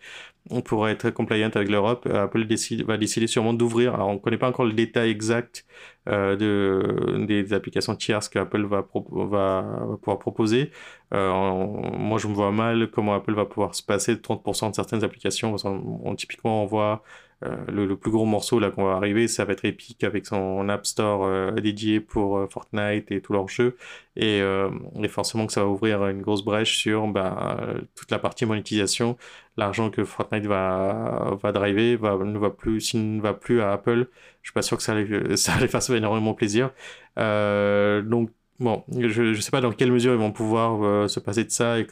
Pour 0.64 0.88
être 0.88 1.10
compliant 1.10 1.50
avec 1.52 1.68
l'Europe, 1.68 2.06
Apple 2.12 2.44
décide, 2.46 2.84
va 2.84 2.96
décider 2.96 3.26
sûrement 3.26 3.52
d'ouvrir. 3.52 3.94
Alors, 3.94 4.08
on 4.08 4.14
ne 4.14 4.18
connaît 4.18 4.38
pas 4.38 4.48
encore 4.48 4.64
le 4.64 4.74
détail 4.74 5.10
exact 5.10 5.66
euh, 6.08 6.36
de, 6.36 7.24
des 7.26 7.52
applications 7.52 7.96
tierces 7.96 8.28
qu'Apple 8.28 8.64
va, 8.64 8.86
va, 9.10 9.64
pouvoir 10.00 10.18
proposer. 10.20 10.70
Moi, 11.12 12.18
je 12.18 12.28
me 12.28 12.34
vois 12.34 12.52
mal 12.52 12.90
comment 12.90 13.14
Apple 13.14 13.34
va 13.34 13.44
pouvoir 13.44 13.74
se 13.74 13.82
passer 13.82 14.14
de 14.14 14.20
30% 14.20 14.70
de 14.70 14.74
certaines 14.76 15.02
applications. 15.02 15.56
on, 15.64 16.14
typiquement, 16.14 16.62
on 16.62 16.66
voit 16.66 17.02
euh, 17.44 17.66
le, 17.68 17.96
plus 17.96 18.10
gros 18.10 18.24
morceau 18.24 18.58
là 18.58 18.70
qu'on 18.70 18.84
va 18.84 18.94
arriver, 18.94 19.28
ça 19.28 19.44
va 19.44 19.52
être 19.52 19.64
Epic 19.66 20.02
avec 20.04 20.24
son 20.26 20.68
App 20.70 20.86
Store 20.86 21.24
euh, 21.24 21.50
dédié 21.52 22.00
pour 22.00 22.38
euh, 22.38 22.46
Fortnite 22.48 23.10
et 23.12 23.20
tous 23.20 23.34
leurs 23.34 23.48
jeux. 23.48 23.76
Et, 24.16 24.40
forcément 25.08 25.46
que 25.46 25.52
ça 25.52 25.62
va 25.62 25.68
ouvrir 25.68 26.06
une 26.08 26.22
grosse 26.22 26.44
brèche 26.44 26.78
sur 26.78 27.06
bah, 27.08 27.58
toute 27.94 28.10
la 28.10 28.18
partie 28.18 28.46
monétisation. 28.46 29.16
L'argent 29.56 29.90
que 29.90 30.04
Fortnite 30.04 30.46
va, 30.46 31.36
va 31.42 31.52
driver 31.52 31.96
va, 31.96 32.24
ne 32.24 32.38
va 32.38 32.50
plus, 32.50 32.80
s'il 32.80 33.16
ne 33.16 33.20
va 33.20 33.34
plus 33.34 33.60
à 33.62 33.72
Apple, 33.72 34.08
je 34.42 34.48
suis 34.48 34.54
pas 34.54 34.62
sûr 34.62 34.76
que 34.76 34.82
ça, 34.82 34.94
ça 35.36 35.60
les 35.60 35.68
fasse 35.68 35.90
énormément 35.90 36.34
plaisir. 36.34 36.70
donc 37.16 38.30
Bon, 38.58 38.84
je 38.88 39.22
ne 39.22 39.34
sais 39.34 39.50
pas 39.50 39.60
dans 39.60 39.72
quelle 39.72 39.92
mesure 39.92 40.12
ils 40.12 40.18
vont 40.18 40.32
pouvoir 40.32 41.10
se 41.10 41.20
passer 41.20 41.44
de 41.44 41.50
ça 41.50 41.78
et, 41.78 41.86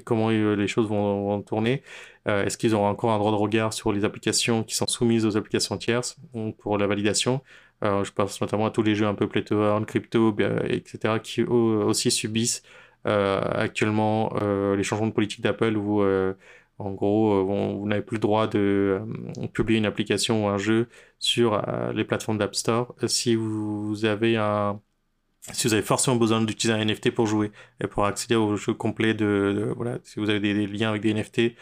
comment 0.00 0.28
les 0.28 0.68
choses 0.68 0.88
vont, 0.88 1.24
vont 1.24 1.42
tourner. 1.42 1.82
Euh, 2.28 2.44
est-ce 2.44 2.56
qu'ils 2.56 2.74
auront 2.74 2.86
encore 2.86 3.10
un 3.10 3.18
droit 3.18 3.32
de 3.32 3.36
regard 3.36 3.72
sur 3.72 3.92
les 3.92 4.04
applications 4.04 4.62
qui 4.64 4.74
sont 4.74 4.86
soumises 4.86 5.26
aux 5.26 5.36
applications 5.36 5.76
tierces 5.76 6.16
pour 6.58 6.78
la 6.78 6.86
validation? 6.86 7.42
Euh, 7.82 8.04
Je 8.04 8.12
pense 8.12 8.40
notamment 8.40 8.66
à 8.66 8.70
tous 8.70 8.82
les 8.82 8.94
jeux 8.94 9.06
un 9.06 9.14
peu 9.14 9.28
Play-to-Earn, 9.28 9.84
Crypto, 9.84 10.34
etc., 10.68 11.20
qui 11.22 11.42
aussi 11.42 12.10
subissent 12.10 12.62
euh, 13.06 13.40
actuellement 13.52 14.32
les 14.76 14.82
changements 14.82 15.08
de 15.08 15.12
politique 15.12 15.42
d'Apple 15.42 15.76
où 15.76 16.02
en 16.78 16.90
gros, 16.90 17.44
vous 17.44 17.86
n'avez 17.86 18.02
plus 18.02 18.16
le 18.16 18.20
droit 18.20 18.46
de 18.48 19.00
publier 19.52 19.78
une 19.78 19.86
application 19.86 20.46
ou 20.46 20.48
un 20.48 20.58
jeu 20.58 20.88
sur 21.18 21.62
les 21.94 22.04
plateformes 22.04 22.38
d'App 22.38 22.54
Store 22.54 22.94
si 23.06 23.36
vous 23.36 24.04
avez 24.04 24.36
un 24.36 24.80
si 25.52 25.68
vous 25.68 25.74
avez 25.74 25.82
forcément 25.82 26.16
besoin 26.16 26.40
d'utiliser 26.42 26.78
un 26.78 26.84
NFT 26.84 27.10
pour 27.10 27.26
jouer 27.26 27.52
et 27.82 27.86
pour 27.86 28.06
accéder 28.06 28.36
au 28.36 28.56
jeu 28.56 28.72
complet 28.74 29.14
de, 29.14 29.72
voilà, 29.76 29.98
si 30.02 30.18
vous 30.18 30.30
avez 30.30 30.40
des, 30.40 30.66
liens 30.66 30.90
avec 30.90 31.02
des 31.02 31.12
NFT, 31.12 31.54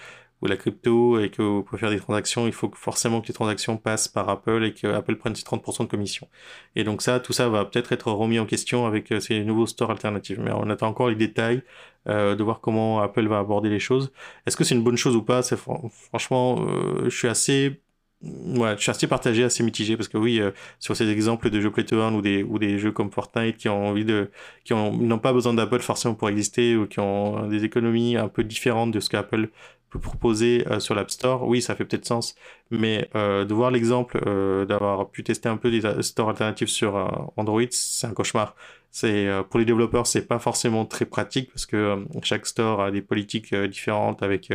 ou 0.42 0.46
la 0.46 0.56
crypto 0.56 1.20
et 1.20 1.30
que 1.30 1.40
vous 1.40 1.62
pouvez 1.62 1.78
faire 1.78 1.90
des 1.90 2.00
transactions, 2.00 2.46
il 2.46 2.52
faut 2.52 2.70
forcément 2.74 3.20
que 3.20 3.28
les 3.28 3.34
transactions 3.34 3.76
passent 3.76 4.08
par 4.08 4.28
Apple 4.28 4.64
et 4.64 4.74
que 4.74 4.88
Apple 4.88 5.16
prenne 5.16 5.36
ses 5.36 5.44
30% 5.44 5.84
de 5.84 5.88
commission. 5.88 6.28
Et 6.74 6.82
donc 6.82 7.00
ça, 7.00 7.20
tout 7.20 7.32
ça 7.32 7.48
va 7.48 7.64
peut-être 7.64 7.92
être 7.92 8.10
remis 8.10 8.40
en 8.40 8.46
question 8.46 8.84
avec 8.84 9.12
euh, 9.12 9.20
ces 9.20 9.44
nouveaux 9.44 9.66
stores 9.66 9.92
alternatifs. 9.92 10.38
Mais 10.38 10.50
on 10.52 10.68
attend 10.68 10.88
encore 10.88 11.08
les 11.08 11.14
détails 11.14 11.62
euh, 12.08 12.34
de 12.34 12.42
voir 12.42 12.60
comment 12.60 13.00
Apple 13.00 13.26
va 13.28 13.38
aborder 13.38 13.68
les 13.68 13.78
choses. 13.78 14.12
Est-ce 14.46 14.56
que 14.56 14.64
c'est 14.64 14.74
une 14.74 14.82
bonne 14.82 14.96
chose 14.96 15.14
ou 15.14 15.22
pas? 15.22 15.42
Franchement, 15.42 16.58
euh, 16.58 17.04
je 17.04 17.16
suis 17.16 17.28
assez 17.28 17.80
Ouais, 18.22 18.76
je 18.76 18.82
suis 18.82 18.90
assez 18.90 19.08
partagé, 19.08 19.42
assez 19.42 19.64
mitigé 19.64 19.96
parce 19.96 20.08
que 20.08 20.16
oui, 20.16 20.40
euh, 20.40 20.52
sur 20.78 20.96
ces 20.96 21.10
exemples 21.10 21.50
de 21.50 21.60
jeux 21.60 21.72
play 21.72 21.84
to 21.84 21.96
earn 21.96 22.14
ou 22.14 22.22
des 22.22 22.44
ou 22.44 22.60
des 22.60 22.78
jeux 22.78 22.92
comme 22.92 23.10
Fortnite 23.10 23.56
qui 23.56 23.68
ont 23.68 23.88
envie 23.88 24.04
de 24.04 24.30
qui 24.62 24.72
ont 24.74 24.92
n'ont 24.96 25.18
pas 25.18 25.32
besoin 25.32 25.54
d'Apple 25.54 25.80
forcément 25.80 26.14
pour 26.14 26.28
exister 26.28 26.76
ou 26.76 26.86
qui 26.86 27.00
ont 27.00 27.48
des 27.48 27.64
économies 27.64 28.16
un 28.16 28.28
peu 28.28 28.44
différentes 28.44 28.92
de 28.92 29.00
ce 29.00 29.10
qu'Apple 29.10 29.48
peut 29.90 29.98
proposer 29.98 30.64
euh, 30.70 30.78
sur 30.78 30.94
l'App 30.94 31.10
Store, 31.10 31.48
oui, 31.48 31.60
ça 31.60 31.74
fait 31.74 31.84
peut-être 31.84 32.06
sens, 32.06 32.36
mais 32.70 33.10
euh, 33.16 33.44
de 33.44 33.54
voir 33.54 33.72
l'exemple 33.72 34.20
d'avoir 34.66 35.10
pu 35.10 35.24
tester 35.24 35.48
un 35.48 35.56
peu 35.56 35.70
des 35.72 35.82
stores 36.02 36.28
alternatifs 36.28 36.70
sur 36.70 37.32
Android, 37.36 37.62
c'est 37.70 38.06
un 38.06 38.12
cauchemar. 38.14 38.54
C'est 38.92 39.28
pour 39.50 39.58
les 39.58 39.64
développeurs, 39.64 40.06
c'est 40.06 40.26
pas 40.28 40.38
forcément 40.38 40.84
très 40.84 41.06
pratique 41.06 41.50
parce 41.50 41.66
que 41.66 42.04
chaque 42.22 42.46
store 42.46 42.82
a 42.82 42.90
des 42.90 43.02
politiques 43.02 43.54
différentes 43.54 44.22
avec 44.22 44.52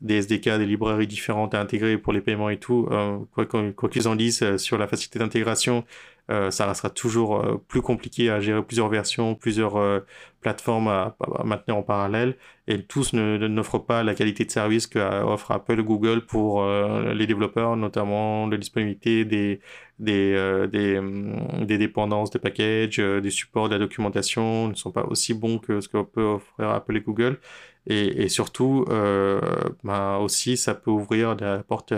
des 0.00 0.16
SDK, 0.16 0.58
des 0.58 0.66
librairies 0.66 1.06
différentes 1.06 1.54
à 1.54 1.60
intégrer 1.60 1.98
pour 1.98 2.12
les 2.12 2.20
paiements 2.20 2.50
et 2.50 2.58
tout. 2.58 2.88
quoi 3.34 3.88
qu'ils 3.90 4.08
en 4.08 4.16
disent 4.16 4.56
sur 4.56 4.78
la 4.78 4.86
facilité 4.86 5.18
d'intégration, 5.18 5.84
euh, 6.30 6.50
ça 6.52 6.66
restera 6.66 6.90
toujours 6.90 7.44
euh, 7.44 7.56
plus 7.66 7.82
compliqué 7.82 8.30
à 8.30 8.40
gérer 8.40 8.62
plusieurs 8.62 8.88
versions, 8.88 9.34
plusieurs 9.34 9.76
euh, 9.76 10.00
plateformes 10.40 10.86
à, 10.86 11.16
maintenir 11.44 11.76
en 11.76 11.82
parallèle, 11.82 12.36
et 12.68 12.84
tous 12.84 13.12
n'offrent 13.14 13.80
pas 13.80 14.04
la 14.04 14.14
qualité 14.14 14.44
de 14.44 14.50
service 14.50 14.86
qu'offre 14.86 15.50
Apple, 15.50 15.82
Google 15.82 16.24
pour 16.24 16.64
les 16.64 17.26
développeurs, 17.26 17.76
notamment 17.76 18.46
la 18.46 18.56
disponibilité 18.56 19.24
des, 19.24 19.60
des, 19.98 20.66
des, 20.72 20.98
hum, 20.98 21.66
des, 21.66 21.78
dépendances, 21.78 22.30
des 22.30 22.38
packages, 22.38 22.96
des 22.98 23.30
supports, 23.30 23.68
de 23.68 23.74
la 23.74 23.80
documentation 23.80 24.68
ne 24.68 24.74
sont 24.74 24.92
pas 24.92 25.04
aussi 25.04 25.34
bons 25.34 25.58
que 25.58 25.80
ce 25.80 25.88
que 25.88 26.02
peut 26.02 26.22
offrir 26.22 26.70
Apple 26.70 26.96
et 26.96 27.00
Google. 27.00 27.38
Et, 27.86 28.28
surtout, 28.28 28.84
euh, 28.90 29.40
bah 29.84 30.18
aussi, 30.18 30.56
ça 30.56 30.74
peut 30.74 30.90
ouvrir 30.90 31.34
la 31.36 31.62
porte, 31.62 31.92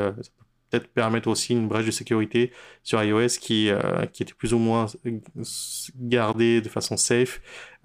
peut-être 0.72 0.88
permettre 0.88 1.28
aussi 1.28 1.52
une 1.52 1.68
brèche 1.68 1.86
de 1.86 1.90
sécurité 1.90 2.52
sur 2.82 3.02
iOS 3.02 3.38
qui, 3.40 3.70
euh, 3.70 4.02
était 4.02 4.32
plus 4.34 4.54
ou 4.54 4.58
moins 4.58 4.86
gardée 5.96 6.60
de 6.60 6.68
façon 6.68 6.96
safe 6.96 7.40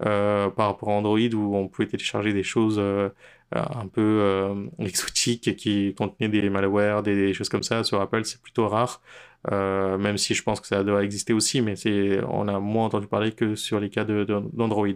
euh, 0.06 0.48
par 0.50 0.68
rapport 0.68 0.88
à 0.88 0.92
Android 0.92 1.18
où 1.18 1.56
on 1.56 1.68
pouvait 1.68 1.88
télécharger 1.88 2.32
des 2.32 2.42
choses 2.42 2.78
euh, 2.78 3.10
un 3.52 3.86
peu 3.86 4.68
exotiques 4.78 5.56
qui 5.56 5.94
contenaient 5.94 6.28
des 6.28 6.48
malwares, 6.50 7.02
des, 7.02 7.34
choses 7.34 7.48
comme 7.48 7.62
ça. 7.62 7.84
Sur 7.84 8.00
Apple, 8.00 8.24
c'est 8.24 8.40
plutôt 8.40 8.68
rare. 8.68 9.02
Même 9.50 10.18
si 10.18 10.34
je 10.34 10.42
pense 10.42 10.60
que 10.60 10.66
ça 10.66 10.84
doit 10.84 11.04
exister 11.04 11.32
aussi, 11.32 11.60
mais 11.60 11.76
c'est, 11.76 12.20
on 12.28 12.48
a 12.48 12.58
moins 12.58 12.86
entendu 12.86 13.06
parler 13.06 13.32
que 13.32 13.54
sur 13.54 13.80
les 13.80 13.90
cas 13.90 14.04
d'Android. 14.04 14.88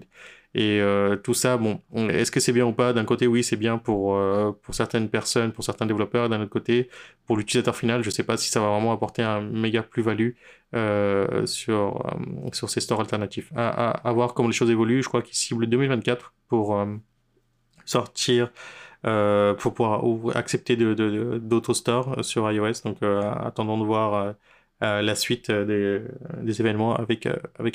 Et 0.55 0.81
euh, 0.83 1.17
tout 1.17 1.33
ça, 1.33 1.57
bon, 1.57 1.81
est-ce 1.95 2.31
que 2.31 2.39
c'est 2.39 2.53
bien 2.53 2.67
ou 2.67 2.73
pas? 2.73 2.93
D'un 2.93 3.07
côté, 3.07 3.27
oui, 3.27 3.43
c'est 3.43 3.57
bien 3.57 3.79
pour, 3.79 4.17
euh, 4.17 4.53
pour 4.63 4.75
certaines 4.75 5.09
personnes, 5.09 5.53
pour 5.53 5.65
certains 5.65 5.87
développeurs. 5.87 6.29
D'un 6.29 6.43
autre 6.43 6.51
côté, 6.51 6.91
pour 7.27 7.39
l'utilisateur 7.39 7.75
final, 7.75 8.03
je 8.03 8.09
ne 8.09 8.13
sais 8.13 8.23
pas 8.23 8.37
si 8.37 8.51
ça 8.51 8.61
va 8.61 8.69
vraiment 8.69 8.93
apporter 8.93 9.23
un 9.23 9.41
méga 9.41 9.83
plus-value 9.83 10.33
euh, 10.75 11.47
sur, 11.47 12.05
euh, 12.07 12.51
sur 12.53 12.69
ces 12.69 12.81
stores 12.81 13.01
alternatifs. 13.01 13.51
À, 13.57 13.91
à, 14.07 14.13
voir 14.13 14.35
comment 14.35 14.49
les 14.49 14.55
choses 14.55 14.71
évoluent. 14.71 15.03
Je 15.03 15.09
crois 15.09 15.23
qu'ils 15.23 15.37
ciblent 15.37 15.67
2024 15.67 16.35
pour 16.49 16.87
euh, 19.07 19.55
pour 19.55 19.75
pouvoir 19.75 20.05
accepter 20.37 20.77
d'autres 20.77 21.75
stores 21.75 22.25
sur 22.25 22.51
iOS. 22.51 22.83
Donc, 22.85 23.03
attendons 23.03 23.79
de 23.79 23.85
voir 23.85 24.35
la 24.81 25.15
suite 25.15 25.51
des, 25.51 26.03
événements 26.61 26.95
avec, 26.95 27.27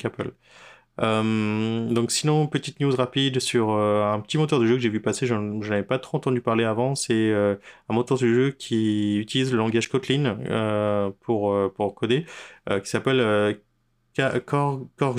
Apple. 0.04 0.32
Euh, 1.00 1.88
donc 1.88 2.10
sinon, 2.10 2.46
petite 2.48 2.80
news 2.80 2.94
rapide 2.94 3.38
sur 3.40 3.70
euh, 3.70 4.12
un 4.12 4.20
petit 4.20 4.36
moteur 4.36 4.58
de 4.58 4.66
jeu 4.66 4.74
que 4.74 4.80
j'ai 4.80 4.88
vu 4.88 5.00
passer, 5.00 5.26
je 5.26 5.34
n'avais 5.34 5.84
pas 5.84 5.98
trop 5.98 6.16
entendu 6.16 6.40
parler 6.40 6.64
avant, 6.64 6.94
c'est 6.96 7.30
euh, 7.30 7.54
un 7.88 7.94
moteur 7.94 8.18
de 8.18 8.26
jeu 8.26 8.50
qui 8.50 9.16
utilise 9.18 9.52
le 9.52 9.58
langage 9.58 9.88
Kotlin 9.88 10.36
pour, 11.20 11.94
coder, 11.94 12.26
qui 12.82 12.90
s'appelle 12.90 13.60
Corg, 14.46 14.88
Corg, 14.96 15.18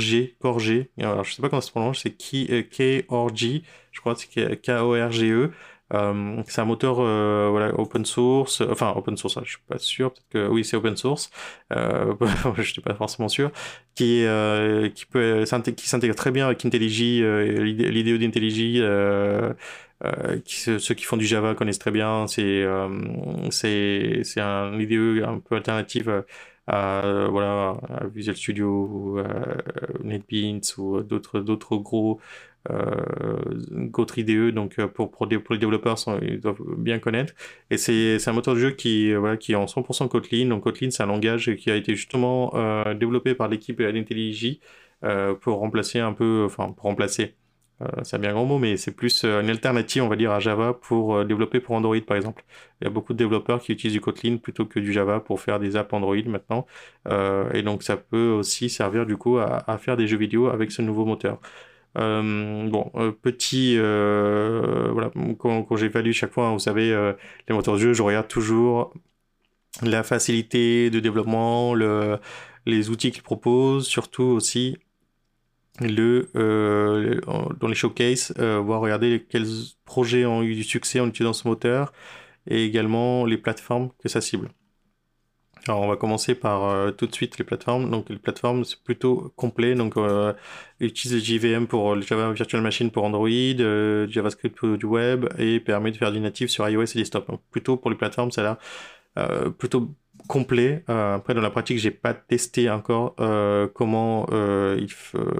alors 1.00 1.24
je 1.24 1.34
sais 1.34 1.42
pas 1.42 1.50
comment 1.50 1.62
ça 1.62 1.68
se 1.68 1.72
prononce, 1.72 2.02
c'est 2.04 2.12
K-O-R-G, 2.12 3.64
je 3.92 4.00
crois 4.02 4.16
que 4.16 4.22
c'est 4.22 4.62
K-O-R-G-E. 4.62 5.52
Euh, 5.94 6.44
c'est 6.48 6.62
un 6.62 6.66
moteur 6.66 6.98
euh, 7.00 7.48
voilà, 7.50 7.74
open 7.80 8.06
source, 8.06 8.62
enfin 8.62 8.94
open 8.96 9.18
source, 9.18 9.38
hein, 9.38 9.42
je 9.44 9.52
suis 9.52 9.62
pas 9.68 9.80
sûr, 9.80 10.14
peut-être 10.14 10.30
que 10.30 10.48
oui 10.48 10.64
c'est 10.64 10.78
open 10.78 10.96
source, 10.96 11.32
euh, 11.74 12.14
je 12.58 12.62
suis 12.62 12.82
pas 12.82 12.94
forcément 12.94 13.28
sûr, 13.30 13.52
qui 13.96 14.24
euh, 14.26 14.90
qui 14.90 15.06
peut 15.06 15.44
qui 15.76 15.88
s'intègre 15.90 16.16
très 16.16 16.32
bien 16.32 16.46
avec 16.46 16.64
IntelliJ, 16.66 17.02
l'idée 17.62 18.18
d'IntelliJ. 18.18 18.84
Qui, 20.46 20.56
ceux 20.80 20.94
qui 20.96 21.04
font 21.04 21.18
du 21.18 21.26
Java 21.26 21.56
connaissent 21.56 21.80
très 21.80 21.92
bien. 21.92 22.26
C'est 22.28 22.66
c'est 23.52 24.22
c'est 24.24 24.40
un 24.42 24.80
IDE 24.80 25.24
un 25.26 25.40
peu 25.40 25.56
alternative 25.58 26.24
à 26.68 27.28
voilà 27.30 27.76
à 27.90 28.08
Visual 28.08 28.36
Studio, 28.38 28.68
ou, 28.70 29.20
NetBeans 30.04 30.62
ou 30.78 31.02
d'autres 31.04 31.40
d'autres 31.42 31.76
gros 31.78 32.20
Euh, 32.70 33.38
IDE, 34.18 34.54
donc 34.54 34.80
euh, 34.80 34.88
pour, 34.88 35.26
les 35.26 35.58
développeurs, 35.58 35.98
ils 36.22 36.40
doivent 36.40 36.62
bien 36.78 37.00
connaître. 37.00 37.34
Et 37.70 37.78
c'est 37.78 38.28
un 38.28 38.34
moteur 38.34 38.56
de 38.56 38.60
jeu 38.60 38.72
qui, 38.72 39.12
euh, 39.14 39.36
est 39.36 39.56
en 39.56 39.66
100% 39.66 40.08
Kotlin. 40.10 40.60
Kotlin, 40.60 40.92
c'est 40.92 41.04
un 41.04 41.08
langage 41.08 41.56
qui 41.56 41.72
a 41.72 41.76
été 41.76 41.96
justement 41.96 42.52
développé 42.94 43.34
par 43.36 43.48
l'équipe 43.48 43.82
d'IntelliJ 43.82 44.60
pour 45.42 45.60
remplacer 45.60 46.00
un 46.00 46.14
peu, 46.14 46.44
enfin 46.46 46.72
pour 46.72 46.84
remplacer, 46.84 47.36
c'est 48.04 48.18
un 48.18 48.20
bien 48.20 48.34
grand 48.34 48.46
mot, 48.46 48.58
mais 48.58 48.76
c'est 48.76 48.92
plus 48.92 49.24
une 49.24 49.50
alternative, 49.50 50.04
on 50.04 50.10
va 50.10 50.18
dire, 50.18 50.32
à 50.32 50.40
Java 50.40 50.74
pour 50.74 51.24
développer 51.26 51.62
pour 51.62 51.76
Android, 51.76 52.00
par 52.06 52.18
exemple. 52.18 52.44
Il 52.82 52.86
y 52.86 52.88
a 52.88 52.90
beaucoup 52.90 53.14
de 53.14 53.18
développeurs 53.18 53.62
qui 53.62 53.72
utilisent 53.72 53.94
du 53.94 54.02
Kotlin 54.02 54.38
plutôt 54.38 54.66
que 54.66 54.80
du 54.80 54.92
Java 54.92 55.22
pour 55.22 55.40
faire 55.40 55.60
des 55.60 55.78
apps 55.78 55.94
Android 55.94 56.18
maintenant. 56.26 56.66
et 57.54 57.62
donc, 57.64 57.84
ça 57.84 57.98
peut 57.98 58.30
aussi 58.30 58.70
servir, 58.70 59.06
du 59.06 59.18
coup, 59.18 59.38
à, 59.38 59.64
à, 59.70 59.78
faire 59.78 59.96
des 59.98 60.08
jeux 60.08 60.18
vidéo 60.18 60.48
avec 60.48 60.72
ce 60.72 60.82
nouveau 60.82 61.06
moteur. 61.06 61.40
Euh, 61.98 62.70
bon, 62.70 62.92
euh, 62.96 63.12
petit, 63.12 63.76
euh, 63.78 64.90
voilà, 64.92 65.12
quand, 65.38 65.76
j'évalue 65.76 66.12
chaque 66.12 66.32
fois, 66.32 66.48
hein, 66.48 66.54
vous 66.54 66.60
savez, 66.60 66.90
les 67.48 67.56
moteurs 67.56 67.76
de 67.76 67.80
jeu, 67.80 67.94
je 67.94 68.04
regarde 68.04 68.28
toujours 68.28 68.94
la 69.82 70.04
facilité 70.04 70.90
de 70.90 71.00
développement, 71.00 71.74
le, 71.74 72.20
les 72.66 72.90
outils 72.90 73.12
qu'ils 73.12 73.24
proposent, 73.24 73.88
surtout 73.88 74.24
aussi 74.24 74.78
le, 75.82 76.30
dans 77.60 77.68
les 77.68 77.76
showcases, 77.76 78.34
voir 78.38 78.82
regarder 78.82 79.26
quels 79.30 79.48
projets 79.86 80.26
ont 80.26 80.44
eu 80.44 80.56
du 80.56 80.64
succès 80.64 81.00
en 81.00 81.08
utilisant 81.08 81.34
ce 81.34 81.48
moteur 81.48 81.94
et 82.48 82.66
également 82.66 83.26
les 83.26 83.38
plateformes 83.38 83.90
que 84.00 84.10
ça 84.10 84.22
cible. 84.22 84.50
Alors 85.70 85.82
on 85.82 85.88
va 85.88 85.98
commencer 85.98 86.34
par 86.34 86.64
euh, 86.64 86.90
tout 86.90 87.06
de 87.06 87.14
suite 87.14 87.38
les 87.38 87.46
plateformes. 87.46 87.92
Donc 87.92 88.10
les 88.10 88.18
plateformes 88.18 88.66
c'est 88.66 88.82
plutôt 88.82 89.32
complet. 89.36 89.76
Donc 89.76 89.98
euh, 89.98 90.34
utilise 90.80 91.24
JVM 91.24 91.68
pour 91.68 91.96
le 91.96 92.02
Java 92.02 92.32
Virtual 92.32 92.62
Machine 92.64 92.90
pour 92.90 93.04
Android, 93.04 93.30
euh, 93.30 94.08
JavaScript 94.10 94.58
pour 94.58 94.78
du 94.78 94.86
web 94.88 95.28
et 95.38 95.60
permet 95.60 95.92
de 95.92 95.98
faire 95.98 96.12
du 96.12 96.20
natif 96.20 96.50
sur 96.50 96.68
iOS 96.68 96.86
et 96.86 96.98
desktop. 96.98 97.30
Plutôt 97.52 97.78
pour 97.78 97.92
les 97.92 97.98
plateformes, 97.98 98.32
ça 98.32 98.42
a 98.42 98.44
l'air 98.44 98.58
plutôt 99.60 99.94
complet. 100.28 100.84
après 100.88 101.34
dans 101.34 101.42
la 101.42 101.50
pratique, 101.50 101.80
j'ai 101.80 101.92
pas 101.92 102.14
testé 102.14 102.70
encore 102.70 103.16
comment 103.74 104.26
il, 104.30 104.88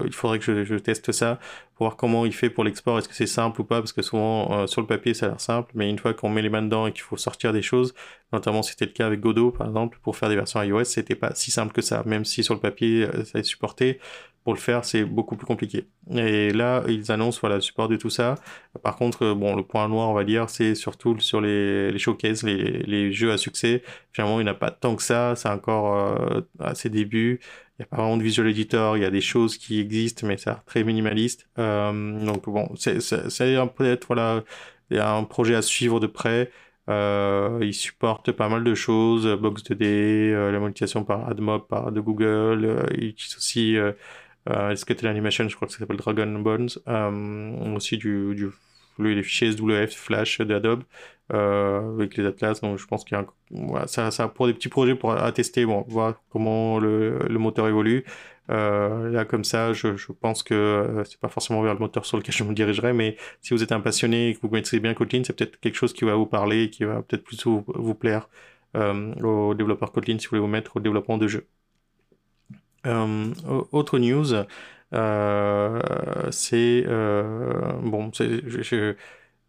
il, 0.06 0.12
faudrait 0.12 0.38
que 0.38 0.44
je, 0.44 0.64
je, 0.64 0.74
teste 0.76 1.12
ça 1.12 1.38
pour 1.76 1.86
voir 1.86 1.96
comment 1.96 2.26
il 2.26 2.32
fait 2.32 2.50
pour 2.50 2.64
l'export. 2.64 2.98
Est-ce 2.98 3.08
que 3.08 3.14
c'est 3.14 3.26
simple 3.26 3.60
ou 3.60 3.64
pas? 3.64 3.80
Parce 3.80 3.92
que 3.92 4.02
souvent 4.02 4.66
sur 4.66 4.80
le 4.80 4.86
papier 4.86 5.14
ça 5.14 5.26
a 5.26 5.28
l'air 5.30 5.40
simple, 5.40 5.70
mais 5.74 5.88
une 5.88 5.98
fois 5.98 6.14
qu'on 6.14 6.28
met 6.28 6.42
les 6.42 6.50
mains 6.50 6.62
dedans 6.62 6.86
et 6.86 6.92
qu'il 6.92 7.02
faut 7.02 7.16
sortir 7.16 7.52
des 7.52 7.62
choses, 7.62 7.94
Notamment, 8.32 8.62
c'était 8.62 8.84
le 8.84 8.92
cas 8.92 9.06
avec 9.06 9.20
Godot, 9.20 9.50
par 9.50 9.66
exemple, 9.66 9.98
pour 10.02 10.16
faire 10.16 10.28
des 10.28 10.36
versions 10.36 10.62
iOS, 10.62 10.84
c'était 10.84 11.16
pas 11.16 11.34
si 11.34 11.50
simple 11.50 11.72
que 11.72 11.82
ça. 11.82 12.04
Même 12.06 12.24
si 12.24 12.44
sur 12.44 12.54
le 12.54 12.60
papier, 12.60 13.04
euh, 13.04 13.24
ça 13.24 13.40
est 13.40 13.42
supporté, 13.42 13.98
pour 14.44 14.54
le 14.54 14.58
faire, 14.58 14.84
c'est 14.84 15.04
beaucoup 15.04 15.36
plus 15.36 15.46
compliqué. 15.46 15.86
Et 16.10 16.50
là, 16.50 16.82
ils 16.88 17.12
annoncent 17.12 17.38
voilà, 17.40 17.56
le 17.56 17.60
support 17.60 17.88
de 17.88 17.96
tout 17.96 18.10
ça. 18.10 18.36
Par 18.82 18.96
contre, 18.96 19.24
euh, 19.24 19.34
bon, 19.34 19.54
le 19.54 19.62
point 19.62 19.86
noir, 19.88 20.08
on 20.08 20.14
va 20.14 20.24
dire, 20.24 20.48
c'est 20.48 20.74
surtout 20.74 21.18
sur 21.20 21.40
les, 21.40 21.90
les 21.92 21.98
showcases, 21.98 22.42
les, 22.42 22.82
les, 22.84 23.12
jeux 23.12 23.32
à 23.32 23.36
succès. 23.36 23.82
Finalement, 24.12 24.40
il 24.40 24.44
n'y 24.44 24.50
en 24.50 24.52
a 24.52 24.56
pas 24.56 24.70
tant 24.70 24.96
que 24.96 25.02
ça. 25.02 25.34
C'est 25.36 25.48
encore 25.48 25.96
euh, 25.96 26.40
à 26.58 26.74
ses 26.74 26.88
débuts. 26.88 27.40
Il 27.78 27.82
n'y 27.82 27.84
a 27.84 27.86
pas 27.86 27.96
vraiment 27.96 28.16
de 28.16 28.22
visual 28.22 28.48
editor. 28.48 28.96
Il 28.96 29.02
y 29.02 29.06
a 29.06 29.10
des 29.10 29.20
choses 29.20 29.58
qui 29.58 29.78
existent, 29.80 30.26
mais 30.26 30.36
c'est 30.38 30.54
très 30.66 30.84
minimaliste. 30.84 31.48
Euh, 31.58 32.24
donc 32.24 32.46
bon, 32.46 32.70
c'est 32.76 32.98
peut-être 33.76 34.06
voilà, 34.06 34.42
un 34.90 35.24
projet 35.24 35.54
à 35.54 35.62
suivre 35.62 36.00
de 36.00 36.06
près. 36.06 36.50
Euh, 36.90 37.58
il 37.62 37.72
supporte 37.72 38.32
pas 38.32 38.48
mal 38.48 38.64
de 38.64 38.74
choses, 38.74 39.26
Box 39.40 39.62
2D, 39.62 39.84
euh, 39.84 40.50
la 40.50 40.58
monétisation 40.58 41.04
par 41.04 41.28
AdMob, 41.28 41.68
par 41.68 41.92
de 41.92 42.00
Google. 42.00 42.64
Euh, 42.64 42.86
il 42.96 43.08
utilise 43.08 43.36
aussi 43.36 43.76
euh, 44.48 44.70
euh, 44.70 44.76
Skeletal 44.76 45.10
Animation, 45.10 45.48
je 45.48 45.56
crois 45.56 45.66
que 45.66 45.74
ça 45.74 45.80
s'appelle 45.80 45.96
Dragon 45.96 46.26
Bones. 46.38 46.70
aussi 47.74 47.98
du, 47.98 48.34
du 48.34 48.48
les 48.98 49.22
fichiers 49.22 49.52
SWF, 49.52 49.94
Flash 49.94 50.40
d'Adobe 50.40 50.82
avec 51.30 52.16
les 52.16 52.26
atlas. 52.26 52.60
Donc 52.60 52.78
je 52.78 52.86
pense 52.86 53.04
qu'il 53.04 53.16
y 53.16 53.20
a 53.20 53.26
voilà, 53.50 53.86
ça, 53.86 54.10
ça 54.10 54.28
pour 54.28 54.46
des 54.46 54.54
petits 54.54 54.68
projets 54.68 54.94
pour 54.94 55.12
attester, 55.12 55.64
bon, 55.64 55.84
voir 55.88 56.20
comment 56.30 56.78
le, 56.78 57.26
moteur 57.30 57.68
évolue. 57.68 58.04
Euh, 58.50 59.10
là, 59.10 59.24
comme 59.24 59.44
ça, 59.44 59.72
je, 59.72 59.88
pense 60.20 60.42
que 60.42 60.54
euh, 60.54 61.04
c'est 61.04 61.20
pas 61.20 61.28
forcément 61.28 61.62
vers 61.62 61.74
le 61.74 61.78
moteur 61.80 62.04
sur 62.04 62.16
lequel 62.16 62.34
je 62.34 62.42
me 62.44 62.52
dirigerai, 62.52 62.92
mais 62.92 63.16
si 63.42 63.54
vous 63.54 63.62
êtes 63.62 63.72
un 63.72 63.80
passionné 63.80 64.30
et 64.30 64.34
que 64.34 64.40
vous 64.40 64.48
connaissez 64.48 64.80
bien 64.80 64.94
Kotlin, 64.94 65.22
c'est 65.24 65.36
peut-être 65.36 65.60
quelque 65.60 65.76
chose 65.76 65.92
qui 65.92 66.04
va 66.04 66.14
vous 66.16 66.26
parler 66.26 66.64
et 66.64 66.70
qui 66.70 66.84
va 66.84 67.02
peut-être 67.02 67.22
plus 67.24 67.44
vous, 67.44 67.64
vous 67.68 67.94
plaire 67.94 68.28
euh, 68.76 69.14
aux 69.22 69.54
développeurs 69.54 69.92
Kotlin 69.92 70.18
si 70.18 70.26
vous 70.26 70.30
voulez 70.30 70.40
vous 70.40 70.46
mettre 70.48 70.76
au 70.76 70.80
développement 70.80 71.18
de 71.18 71.28
jeux. 71.28 71.46
Euh, 72.86 73.32
autre 73.72 73.98
news, 73.98 74.32
euh, 74.94 75.80
c'est 76.30 76.84
bon, 76.86 78.10
je, 78.14 78.94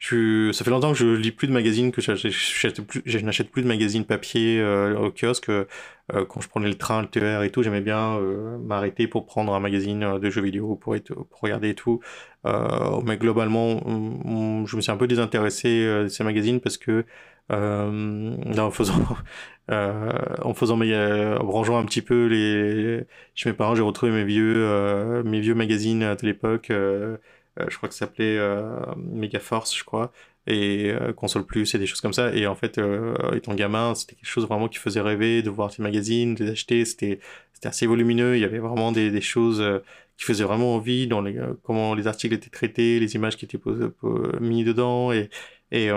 je, 0.02 0.52
ça 0.52 0.64
fait 0.66 0.72
longtemps 0.72 0.94
que 0.94 0.98
je 0.98 1.06
lis 1.06 1.32
plus 1.32 1.48
de 1.48 1.54
magazines, 1.54 1.92
que 1.92 2.02
je 2.02 3.18
n'achète 3.20 3.52
plus 3.52 3.62
de 3.62 3.68
magazines 3.68 4.04
papier 4.04 4.60
euh, 4.60 4.98
au 4.98 5.12
kiosque. 5.12 5.50
Euh, 5.50 5.66
quand 6.08 6.42
je 6.42 6.50
prenais 6.50 6.68
le 6.68 6.76
train, 6.76 7.04
le 7.04 7.08
TER 7.08 7.44
et 7.44 7.52
tout, 7.52 7.62
j'aimais 7.62 7.82
bien 7.82 8.18
euh, 8.18 8.58
m'arrêter 8.58 9.08
pour 9.08 9.28
prendre 9.28 9.54
un 9.54 9.60
magazine 9.60 10.18
de 10.20 10.30
jeux 10.32 10.42
vidéo, 10.42 10.76
pour, 10.76 10.96
pour 11.06 11.40
regarder 11.42 11.70
et 11.70 11.76
tout. 11.76 12.00
mais 12.44 13.18
globalement, 13.18 13.80
je 14.66 14.76
me 14.76 14.82
suis 14.82 14.92
un 14.92 14.98
peu 14.98 15.08
désintéressé 15.08 15.86
de 16.04 16.08
ces 16.08 16.24
magazines 16.24 16.60
parce 16.62 16.78
que 16.78 17.06
en 17.52 18.72
faisant, 18.72 19.06
en 19.70 20.54
faisant 20.54 20.78
mes, 20.78 20.96
en 20.96 21.50
rangeant 21.50 21.78
un 21.78 21.86
petit 21.86 22.02
peu 22.02 22.26
les, 22.26 23.06
chez 23.36 23.50
mes 23.50 23.56
parents, 23.56 23.76
j'ai 23.76 23.84
retrouvé 23.84 24.12
mes 24.12 24.24
vieux, 24.24 25.24
mes 25.24 25.40
vieux 25.40 25.56
magazines 25.56 26.00
de 26.00 26.26
l'époque. 26.26 26.72
Euh, 27.60 27.66
je 27.70 27.78
crois 27.78 27.90
que 27.90 27.96
ça 27.96 28.06
s'appelait 28.06 28.38
euh, 28.38 28.80
Megaforce, 28.98 29.76
je 29.76 29.84
crois, 29.84 30.12
et 30.48 30.90
euh, 30.90 31.12
Console 31.14 31.46
Plus 31.46 31.76
et 31.76 31.78
des 31.78 31.86
choses 31.86 32.02
comme 32.02 32.14
ça. 32.14 32.34
Et 32.34 32.48
en 32.48 32.56
fait, 32.56 32.80
étant 33.34 33.54
gamin, 33.56 33.96
c'était 33.96 34.16
quelque 34.16 34.30
chose 34.30 34.48
vraiment 34.48 34.68
qui 34.68 34.80
faisait 34.80 35.02
rêver 35.02 35.42
de 35.42 35.50
voir 35.50 35.72
ces 35.72 35.82
magazines, 35.82 36.36
de 36.36 36.46
les 36.46 36.52
acheter. 36.52 36.86
C'était 36.86 37.20
assez 37.64 37.86
volumineux. 37.86 38.38
Il 38.38 38.42
y 38.42 38.46
avait 38.46 38.60
vraiment 38.60 38.92
des, 38.92 39.12
des 39.12 39.22
choses 39.22 39.64
qui 40.18 40.26
faisaient 40.26 40.44
vraiment 40.44 40.76
envie 40.76 41.08
dans 41.08 41.22
les, 41.22 41.40
comment 41.64 41.94
les 41.96 42.08
articles 42.08 42.34
étaient 42.34 42.50
traités, 42.50 43.00
les 43.00 43.16
images 43.16 43.38
qui 43.38 43.46
étaient 43.46 43.60
mis 44.40 44.64
dedans. 44.64 45.12
Et, 45.12 45.30
et 45.72 45.90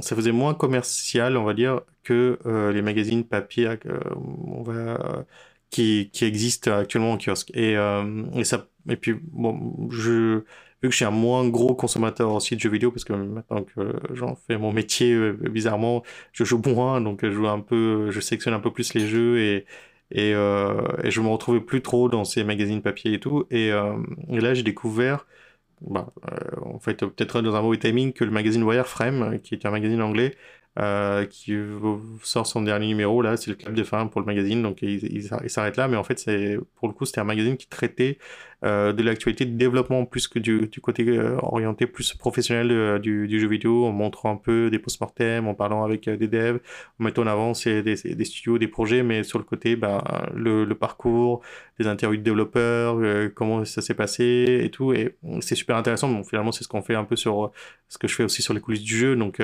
ça 0.00 0.16
faisait 0.16 0.32
moins 0.32 0.54
commercial, 0.54 1.36
on 1.36 1.44
va 1.44 1.54
dire, 1.54 1.80
que 2.02 2.38
les 2.72 2.82
magazines 2.82 3.24
papier 3.24 3.68
on 4.16 4.62
va, 4.62 5.24
qui, 5.70 6.10
qui 6.12 6.24
existent 6.24 6.72
actuellement 6.72 7.12
en 7.12 7.18
kiosque. 7.18 7.50
Et, 7.54 7.74
et, 8.34 8.44
ça, 8.44 8.66
et 8.88 8.96
puis, 8.96 9.14
vu 10.84 10.88
que 10.88 10.92
je 10.92 10.96
suis 10.96 11.04
un 11.06 11.10
moins 11.10 11.48
gros 11.48 11.74
consommateur 11.74 12.32
aussi 12.32 12.56
de 12.56 12.60
jeux 12.60 12.70
vidéo, 12.70 12.90
parce 12.90 13.04
que 13.04 13.14
maintenant 13.14 13.64
que 13.64 13.94
j'en 14.12 14.36
fais 14.36 14.58
mon 14.58 14.72
métier, 14.72 15.12
euh, 15.14 15.32
bizarrement, 15.32 16.02
je 16.32 16.44
joue 16.44 16.60
moins, 16.66 17.00
donc 17.00 17.24
je 17.24 17.30
joue 17.30 17.48
un 17.48 17.60
peu, 17.60 18.10
je 18.10 18.20
sélectionne 18.20 18.54
un 18.54 18.60
peu 18.60 18.70
plus 18.70 18.92
les 18.94 19.06
jeux 19.06 19.38
et, 19.40 19.64
et, 20.10 20.34
euh, 20.34 20.82
et 21.02 21.10
je 21.10 21.20
me 21.22 21.28
retrouvais 21.28 21.60
plus 21.60 21.80
trop 21.82 22.08
dans 22.10 22.24
ces 22.24 22.44
magazines 22.44 22.82
papier 22.82 23.14
et 23.14 23.20
tout. 23.20 23.46
Euh, 23.52 23.96
et 24.28 24.40
là, 24.40 24.52
j'ai 24.54 24.62
découvert, 24.62 25.26
bah, 25.80 26.12
euh, 26.30 26.60
en 26.64 26.78
fait, 26.78 27.04
peut-être 27.04 27.42
dans 27.42 27.54
un 27.54 27.62
mauvais 27.62 27.78
timing, 27.78 28.12
que 28.12 28.24
le 28.24 28.30
magazine 28.30 28.62
Wireframe, 28.62 29.40
qui 29.40 29.54
est 29.54 29.66
un 29.66 29.70
magazine 29.70 30.02
anglais, 30.02 30.36
euh, 30.78 31.24
qui 31.26 31.54
sort 32.24 32.48
son 32.48 32.62
dernier 32.62 32.88
numéro 32.88 33.22
là 33.22 33.36
c'est 33.36 33.48
le 33.48 33.54
club 33.54 33.74
de 33.74 33.84
fin 33.84 34.08
pour 34.08 34.20
le 34.20 34.26
magazine 34.26 34.60
donc 34.60 34.82
il, 34.82 35.04
il, 35.04 35.48
s'arrête 35.48 35.76
là 35.76 35.86
mais 35.86 35.96
en 35.96 36.02
fait 36.02 36.28
pour 36.74 36.88
le 36.88 36.94
coup 36.94 37.04
c'était 37.04 37.20
un 37.20 37.24
magazine 37.24 37.56
qui 37.56 37.68
traitait 37.68 38.18
de 38.64 39.02
l'actualité 39.02 39.44
de 39.44 39.56
développement 39.56 40.04
plus 40.06 40.26
que 40.26 40.38
du, 40.38 40.68
du 40.68 40.80
côté 40.80 41.18
orienté 41.42 41.86
plus 41.86 42.14
professionnel 42.14 42.98
du, 43.00 43.28
du, 43.28 43.38
jeu 43.40 43.48
vidéo, 43.48 43.84
en 43.84 43.92
montrant 43.92 44.32
un 44.32 44.36
peu 44.36 44.70
des 44.70 44.78
post-mortem, 44.78 45.46
en 45.46 45.54
parlant 45.54 45.84
avec 45.84 46.08
des 46.08 46.28
devs, 46.28 46.60
en 46.98 47.04
mettant 47.04 47.22
en 47.22 47.26
avant 47.26 47.52
des, 47.52 47.82
des, 47.82 48.24
studios, 48.24 48.58
des 48.58 48.68
projets, 48.68 49.02
mais 49.02 49.22
sur 49.22 49.38
le 49.38 49.44
côté, 49.44 49.76
ben, 49.76 50.02
le, 50.34 50.72
parcours, 50.74 51.42
des 51.78 51.86
interviews 51.86 52.18
de 52.18 52.22
développeurs, 52.22 52.98
comment 53.34 53.64
ça 53.64 53.82
s'est 53.82 53.94
passé 53.94 54.60
et 54.62 54.70
tout. 54.70 54.92
Et 54.92 55.16
c'est 55.40 55.54
super 55.54 55.76
intéressant. 55.76 56.08
Bon, 56.08 56.24
finalement, 56.24 56.52
c'est 56.52 56.64
ce 56.64 56.68
qu'on 56.68 56.82
fait 56.82 56.94
un 56.94 57.04
peu 57.04 57.16
sur 57.16 57.52
ce 57.88 57.98
que 57.98 58.08
je 58.08 58.14
fais 58.14 58.24
aussi 58.24 58.42
sur 58.42 58.54
les 58.54 58.60
coulisses 58.60 58.82
du 58.82 58.96
jeu. 58.96 59.16
Donc, 59.16 59.40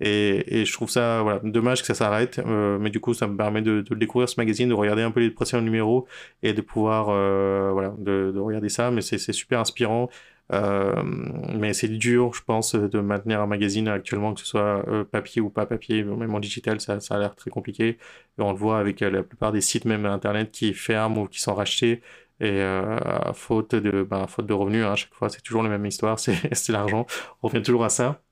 et, 0.00 0.60
et, 0.60 0.64
je 0.64 0.72
trouve 0.72 0.88
ça 0.88 1.22
voilà, 1.22 1.40
dommage 1.42 1.80
que 1.80 1.86
ça 1.86 1.94
s'arrête, 1.94 2.38
euh, 2.38 2.78
mais 2.78 2.90
du 2.90 3.00
coup, 3.00 3.14
ça 3.14 3.26
me 3.26 3.36
permet 3.36 3.62
de, 3.62 3.80
de, 3.80 3.94
découvrir 3.96 4.28
ce 4.28 4.38
magazine, 4.38 4.68
de 4.68 4.74
regarder 4.74 5.02
un 5.02 5.10
peu 5.10 5.18
les 5.18 5.30
précédents 5.30 5.62
numéros 5.62 6.06
et 6.44 6.52
de 6.52 6.60
pouvoir 6.60 7.08
euh, 7.08 7.70
voilà, 7.72 7.94
de, 7.98 8.30
de, 8.32 8.38
regarder 8.38 8.57
ça. 8.66 8.90
Mais 8.90 9.00
c'est 9.00 9.32
super 9.32 9.60
inspirant. 9.60 10.08
Euh, 10.52 11.02
mais 11.04 11.74
c'est 11.74 11.88
dur, 11.88 12.32
je 12.34 12.42
pense, 12.42 12.74
de 12.74 13.00
maintenir 13.00 13.40
un 13.40 13.46
magazine 13.46 13.88
actuellement, 13.88 14.34
que 14.34 14.40
ce 14.40 14.46
soit 14.46 14.88
euh, 14.88 15.04
papier 15.04 15.42
ou 15.42 15.50
pas 15.50 15.66
papier, 15.66 16.02
même 16.04 16.34
en 16.34 16.40
digital, 16.40 16.80
ça, 16.80 16.98
a 17.10 17.18
l'air 17.18 17.34
très 17.34 17.50
compliqué. 17.50 17.98
Et 18.38 18.42
on 18.42 18.52
le 18.52 18.58
voit 18.58 18.78
avec 18.78 19.02
euh, 19.02 19.10
la 19.10 19.22
plupart 19.22 19.52
des 19.52 19.60
sites, 19.60 19.84
même 19.84 20.06
internet, 20.06 20.50
qui 20.50 20.72
ferment 20.74 21.22
ou 21.22 21.26
qui 21.28 21.40
sont 21.40 21.54
rachetés. 21.54 22.02
Et 22.40 22.62
à 22.62 23.32
faute 23.34 23.74
de, 23.74 24.04
ben, 24.04 24.28
faute 24.28 24.46
de 24.46 24.52
revenus, 24.54 24.84
hein, 24.84 24.92
à 24.92 24.94
chaque 24.94 25.12
fois, 25.12 25.28
c'est 25.28 25.40
toujours 25.40 25.64
la 25.64 25.68
même 25.68 25.84
histoire, 25.84 26.18
c'est 26.20 26.68
l'argent. 26.68 27.04
On 27.42 27.48
revient 27.48 27.62
toujours 27.62 27.84
à 27.84 27.88
ça 27.88 28.22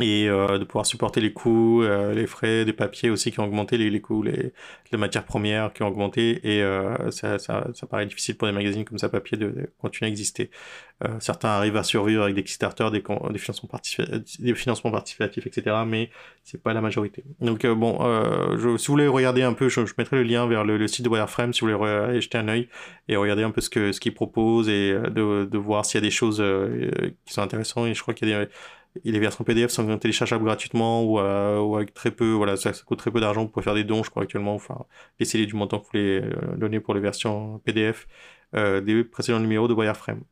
et 0.00 0.28
euh, 0.28 0.58
de 0.58 0.64
pouvoir 0.64 0.86
supporter 0.86 1.20
les 1.20 1.32
coûts, 1.32 1.82
euh, 1.82 2.14
les 2.14 2.26
frais 2.26 2.64
des 2.64 2.72
papiers 2.72 3.10
aussi 3.10 3.32
qui 3.32 3.40
ont 3.40 3.44
augmenté, 3.44 3.78
les, 3.78 3.90
les 3.90 4.00
coûts, 4.00 4.22
les, 4.22 4.52
les 4.92 4.98
matières 4.98 5.24
premières 5.24 5.72
qui 5.72 5.82
ont 5.82 5.88
augmenté, 5.88 6.40
et 6.44 6.62
euh, 6.62 7.10
ça, 7.10 7.38
ça, 7.38 7.68
ça, 7.74 7.86
paraît 7.86 8.06
difficile 8.06 8.36
pour 8.36 8.46
des 8.48 8.52
magazines 8.52 8.84
comme 8.84 8.98
ça 8.98 9.08
papier 9.08 9.36
de, 9.38 9.70
continuer 9.78 10.08
à 10.08 10.10
exister. 10.10 10.50
Euh, 11.04 11.08
certains 11.20 11.48
arrivent 11.48 11.76
à 11.76 11.82
survivre 11.82 12.22
avec 12.22 12.34
des 12.34 12.42
Kickstarter, 12.42 12.88
des, 12.90 13.02
des, 13.30 13.38
financements, 13.38 14.90
participatifs, 14.90 15.46
etc., 15.46 15.76
mais 15.86 16.10
c'est 16.42 16.62
pas 16.62 16.72
la 16.72 16.80
majorité. 16.80 17.24
Donc 17.40 17.64
euh, 17.64 17.74
bon, 17.74 17.98
je, 18.56 18.76
si 18.76 18.86
vous 18.86 18.92
voulez 18.94 19.08
regarder 19.08 19.42
un 19.42 19.52
peu, 19.52 19.68
je, 19.68 19.84
je 19.84 19.94
mettrai 19.98 20.16
le 20.16 20.22
lien 20.22 20.46
vers 20.46 20.64
le, 20.64 20.76
le, 20.78 20.88
site 20.88 21.04
de 21.04 21.10
Wireframe 21.10 21.52
si 21.52 21.60
vous 21.60 21.70
voulez 21.70 21.90
aller 21.90 22.20
jeter 22.20 22.38
un 22.38 22.48
œil 22.48 22.68
et 23.08 23.16
regarder 23.16 23.42
un 23.42 23.50
peu 23.50 23.60
ce 23.60 23.70
que 23.70 23.92
ce 23.92 24.00
qu'ils 24.00 24.14
proposent 24.14 24.68
et 24.68 24.92
de, 24.92 25.44
de 25.44 25.58
voir 25.58 25.84
s'il 25.84 25.98
y 26.00 26.04
a 26.04 26.06
des 26.06 26.10
choses 26.10 26.42
qui 27.24 27.32
sont 27.32 27.42
intéressantes. 27.42 27.88
Et 27.88 27.94
je 27.94 28.02
crois 28.02 28.14
qu'il 28.14 28.28
y 28.28 28.32
a 28.32 28.44
des 28.44 28.50
et 29.04 29.12
les 29.12 29.18
versions 29.18 29.44
PDF 29.44 29.70
sont 29.70 29.98
téléchargeables 29.98 30.44
gratuitement 30.44 31.04
ou, 31.04 31.18
euh, 31.18 31.58
ou 31.60 31.76
avec 31.76 31.94
très 31.94 32.10
peu, 32.10 32.32
voilà, 32.32 32.56
ça, 32.56 32.72
coûte 32.72 32.98
très 32.98 33.10
peu 33.10 33.20
d'argent. 33.20 33.46
Pouvez 33.46 33.64
faire 33.64 33.74
des 33.74 33.84
dons, 33.84 34.02
je 34.02 34.10
crois, 34.10 34.22
actuellement, 34.22 34.54
enfin, 34.54 34.86
laisser 35.20 35.44
du 35.44 35.54
montant 35.54 35.78
que 35.78 35.84
vous 35.84 35.90
voulez 35.92 36.20
euh, 36.22 36.56
donner 36.56 36.80
pour 36.80 36.94
les 36.94 37.00
versions 37.00 37.58
PDF 37.64 38.06
euh, 38.54 38.80
des 38.80 39.04
précédents 39.04 39.40
numéros 39.40 39.68
de 39.68 39.74
Wireframe. 39.74 40.22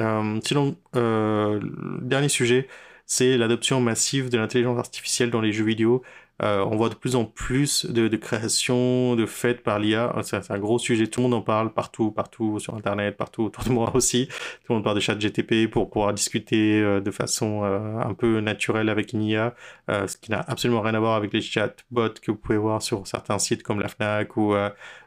Euh, 0.00 0.40
sinon, 0.44 0.76
euh, 0.96 1.60
dernier 2.02 2.28
sujet, 2.28 2.68
c'est 3.06 3.36
l'adoption 3.36 3.80
massive 3.80 4.30
de 4.30 4.38
l'intelligence 4.38 4.78
artificielle 4.78 5.30
dans 5.30 5.40
les 5.40 5.52
jeux 5.52 5.64
vidéo. 5.64 6.02
Euh, 6.42 6.64
on 6.64 6.76
voit 6.76 6.88
de 6.88 6.94
plus 6.94 7.14
en 7.16 7.24
plus 7.24 7.86
de, 7.86 8.08
de 8.08 8.16
créations 8.16 9.14
de 9.14 9.26
faites 9.26 9.62
par 9.62 9.78
l'IA. 9.78 10.12
C'est 10.22 10.50
un 10.50 10.58
gros 10.58 10.78
sujet, 10.78 11.06
tout 11.06 11.20
le 11.20 11.24
monde 11.24 11.34
en 11.34 11.42
parle 11.42 11.72
partout, 11.72 12.10
partout 12.10 12.58
sur 12.58 12.74
Internet, 12.74 13.16
partout 13.16 13.44
autour 13.44 13.64
de 13.64 13.70
moi 13.70 13.90
aussi. 13.94 14.26
Tout 14.26 14.72
le 14.72 14.74
monde 14.76 14.84
parle 14.84 14.96
de 14.96 15.00
chat 15.00 15.18
GTP 15.18 15.70
pour 15.70 15.90
pouvoir 15.90 16.12
discuter 16.12 16.80
euh, 16.80 17.00
de 17.00 17.10
façon 17.10 17.62
euh, 17.64 17.98
un 17.98 18.14
peu 18.14 18.40
naturelle 18.40 18.88
avec 18.88 19.12
une 19.12 19.22
IA, 19.22 19.54
euh, 19.90 20.06
ce 20.06 20.16
qui 20.16 20.30
n'a 20.30 20.40
absolument 20.40 20.80
rien 20.80 20.94
à 20.94 21.00
voir 21.00 21.14
avec 21.14 21.32
les 21.32 21.40
chatbots 21.40 22.20
que 22.20 22.30
vous 22.30 22.36
pouvez 22.36 22.58
voir 22.58 22.82
sur 22.82 23.06
certains 23.06 23.38
sites 23.38 23.62
comme 23.62 23.80
la 23.80 23.88
FNAC 23.88 24.36
ou 24.36 24.54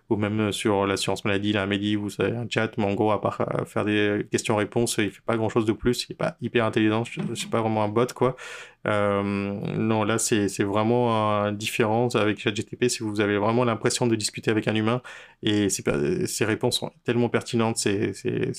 ou 0.09 0.15
même 0.15 0.39
euh, 0.39 0.51
sur 0.51 0.85
l'assurance 0.85 1.25
maladie, 1.25 1.53
la 1.53 1.65
Medi, 1.65 1.95
vous 1.95 2.09
savez, 2.09 2.35
un 2.35 2.47
chat, 2.49 2.71
mais 2.77 2.85
en 2.85 2.93
gros, 2.93 3.11
à 3.11 3.21
part 3.21 3.41
euh, 3.41 3.65
faire 3.65 3.85
des 3.85 4.25
questions-réponses, 4.31 4.97
il 4.99 5.11
fait 5.11 5.21
pas 5.25 5.35
grand-chose 5.37 5.65
de 5.65 5.73
plus, 5.73 6.05
il 6.09 6.13
est 6.13 6.15
pas 6.15 6.37
hyper 6.41 6.65
intelligent, 6.65 7.03
c'est 7.35 7.49
pas 7.49 7.61
vraiment 7.61 7.83
un 7.83 7.89
bot, 7.89 8.07
quoi. 8.13 8.35
Euh, 8.87 9.21
non, 9.23 10.03
là, 10.03 10.17
c'est 10.17 10.63
vraiment 10.63 11.43
un 11.43 11.51
différence 11.51 12.15
avec 12.15 12.39
ChatGTP, 12.39 12.87
si 12.87 13.03
vous 13.03 13.19
avez 13.19 13.37
vraiment 13.37 13.65
l'impression 13.65 14.07
de 14.07 14.15
discuter 14.15 14.49
avec 14.49 14.67
un 14.67 14.75
humain, 14.75 15.01
et 15.43 15.67
ces 15.69 16.45
réponses 16.45 16.79
sont 16.79 16.91
tellement 17.03 17.29
pertinentes, 17.29 17.77
c'est 17.77 18.13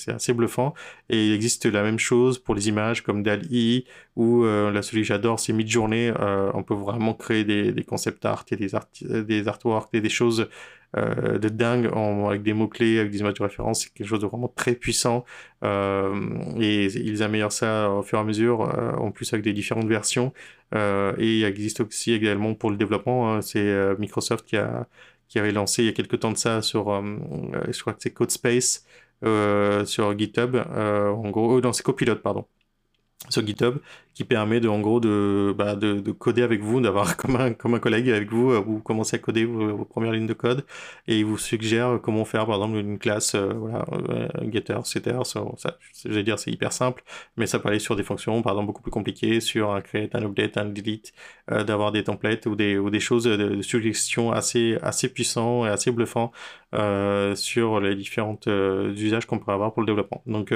assez 0.07 0.33
bluffant, 0.33 0.73
et 1.09 1.27
il 1.27 1.33
existe 1.33 1.65
la 1.65 1.81
même 1.81 1.99
chose 1.99 2.37
pour 2.37 2.53
les 2.53 2.67
images, 2.69 3.01
comme 3.01 3.23
DALI, 3.23 3.85
ou 4.15 4.43
euh, 4.43 4.71
la 4.71 4.81
celui 4.81 5.01
que 5.01 5.07
j'adore, 5.07 5.39
c'est 5.39 5.53
Midjourney, 5.53 6.09
euh, 6.19 6.51
on 6.53 6.63
peut 6.63 6.75
vraiment 6.75 7.13
créer 7.13 7.43
des, 7.43 7.71
des 7.71 7.83
concept 7.83 8.25
art 8.25 8.45
et 8.51 8.55
des, 8.55 8.69
des 9.23 9.47
artworks 9.47 9.89
et 9.93 10.01
des 10.01 10.09
choses 10.09 10.47
euh, 10.97 11.37
de 11.37 11.49
dingue 11.49 11.87
avec 12.27 12.41
des 12.41 12.53
mots-clés, 12.53 12.99
avec 12.99 13.11
des 13.11 13.19
images 13.19 13.35
de 13.35 13.43
référence. 13.43 13.83
C'est 13.83 13.93
quelque 13.93 14.07
chose 14.07 14.21
de 14.21 14.25
vraiment 14.25 14.47
très 14.47 14.73
puissant. 14.73 15.23
Euh, 15.63 16.13
et 16.59 16.85
ils 16.85 17.21
améliorent 17.21 17.51
ça 17.51 17.91
au 17.91 18.01
fur 18.01 18.17
et 18.17 18.21
à 18.21 18.23
mesure, 18.23 18.61
euh, 18.61 18.93
en 18.93 19.11
plus 19.11 19.31
avec 19.33 19.43
des 19.43 19.53
différentes 19.53 19.87
versions. 19.87 20.33
Et 20.73 21.39
il 21.39 21.43
existe 21.45 21.81
aussi 21.81 22.13
également 22.13 22.53
pour 22.55 22.71
le 22.71 22.77
développement, 22.77 23.33
hein, 23.33 23.41
c'est 23.41 23.97
Microsoft 23.97 24.45
qui, 24.45 24.57
a, 24.57 24.87
qui 25.27 25.39
avait 25.39 25.51
lancé 25.51 25.83
il 25.83 25.85
y 25.87 25.89
a 25.89 25.93
quelques 25.93 26.19
temps 26.19 26.31
de 26.31 26.37
ça 26.37 26.61
sur, 26.61 26.85
je 27.71 27.81
crois 27.81 27.93
que 27.93 28.01
c'est 28.03 28.11
CodeSpace, 28.13 28.85
sur 29.85 30.17
GitHub. 30.17 30.55
en 30.55 31.29
gros, 31.31 31.59
non, 31.61 31.73
c'est 31.73 31.83
Copilot, 31.83 32.17
pardon 32.17 32.45
sur 33.27 33.45
GitHub 33.45 33.79
qui 34.19 34.25
permet 34.25 34.59
de 34.59 34.67
en 34.67 34.81
gros 34.81 34.99
de, 34.99 35.55
bah, 35.57 35.75
de, 35.75 35.93
de 35.93 36.11
coder 36.11 36.41
avec 36.41 36.59
vous, 36.59 36.81
d'avoir 36.81 37.15
comme 37.17 37.37
un, 37.37 37.53
comme 37.53 37.75
un 37.75 37.79
collègue 37.79 38.09
avec 38.09 38.29
vous, 38.29 38.51
euh, 38.51 38.59
vous 38.59 38.81
commencez 38.81 39.15
à 39.15 39.19
coder 39.19 39.45
vos, 39.45 39.85
premières 39.85 40.11
lignes 40.11 40.27
de 40.27 40.33
code 40.33 40.65
et 41.07 41.19
il 41.19 41.23
vous 41.23 41.37
suggère 41.37 41.99
comment 42.03 42.25
faire 42.25 42.45
par 42.45 42.55
exemple 42.55 42.75
une 42.79 42.99
classe, 42.99 43.35
euh, 43.35 43.53
euh, 44.09 44.27
getter, 44.51 44.79
setter, 44.83 45.19
ça, 45.23 45.77
je 46.03 46.11
vais 46.11 46.23
dire 46.23 46.37
c'est 46.37 46.51
hyper 46.51 46.73
simple, 46.73 47.01
mais 47.37 47.47
ça 47.47 47.59
peut 47.59 47.69
aller 47.69 47.79
sur 47.79 47.95
des 47.95 48.03
fonctions 48.03 48.41
par 48.41 48.51
exemple 48.51 48.67
beaucoup 48.67 48.81
plus 48.81 48.91
compliquées, 48.91 49.39
sur 49.39 49.71
un 49.71 49.79
create, 49.79 50.13
un 50.13 50.23
update, 50.23 50.57
un 50.57 50.65
delete, 50.65 51.13
euh, 51.51 51.63
d'avoir 51.63 51.93
des 51.93 52.03
templates 52.03 52.45
ou 52.45 52.57
des, 52.57 52.77
ou 52.77 52.89
des 52.89 52.99
choses 52.99 53.23
de, 53.23 53.61
suggestions 53.61 54.33
assez, 54.33 54.77
assez 54.81 55.07
puissants 55.07 55.65
et 55.65 55.69
assez 55.69 55.91
bluffants 55.91 56.33
euh, 56.75 57.35
sur 57.35 57.79
les 57.79 57.95
différentes 57.95 58.47
usages 58.47 59.25
qu'on 59.27 59.39
peut 59.39 59.53
avoir 59.53 59.71
pour 59.71 59.81
le 59.81 59.87
développement. 59.87 60.21
Donc 60.25 60.51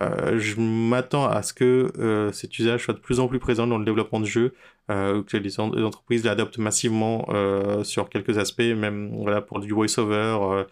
euh, 0.00 0.38
je 0.38 0.60
m'attends 0.60 1.26
à 1.26 1.42
ce 1.42 1.52
que 1.52 1.92
euh, 1.98 2.32
cet 2.32 2.58
usage 2.58 2.84
de 2.92 2.98
plus 2.98 3.20
en 3.20 3.28
plus 3.28 3.38
présent 3.38 3.66
dans 3.66 3.78
le 3.78 3.84
développement 3.84 4.20
de 4.20 4.26
jeux, 4.26 4.54
euh, 4.90 5.22
que 5.22 5.36
les, 5.36 5.60
en 5.60 5.70
les 5.70 5.84
entreprises 5.84 6.24
l'adoptent 6.24 6.58
massivement 6.58 7.24
euh, 7.28 7.84
sur 7.84 8.08
quelques 8.08 8.38
aspects, 8.38 8.60
même 8.60 9.14
voilà 9.14 9.40
pour 9.40 9.60
du 9.60 9.72
voice-over, 9.72 10.38
euh, 10.42 10.64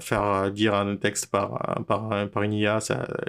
faire 0.00 0.52
dire 0.52 0.74
un 0.74 0.94
texte 0.96 1.30
par, 1.30 1.82
par, 1.88 2.42
une 2.42 2.52
IA, 2.52 2.78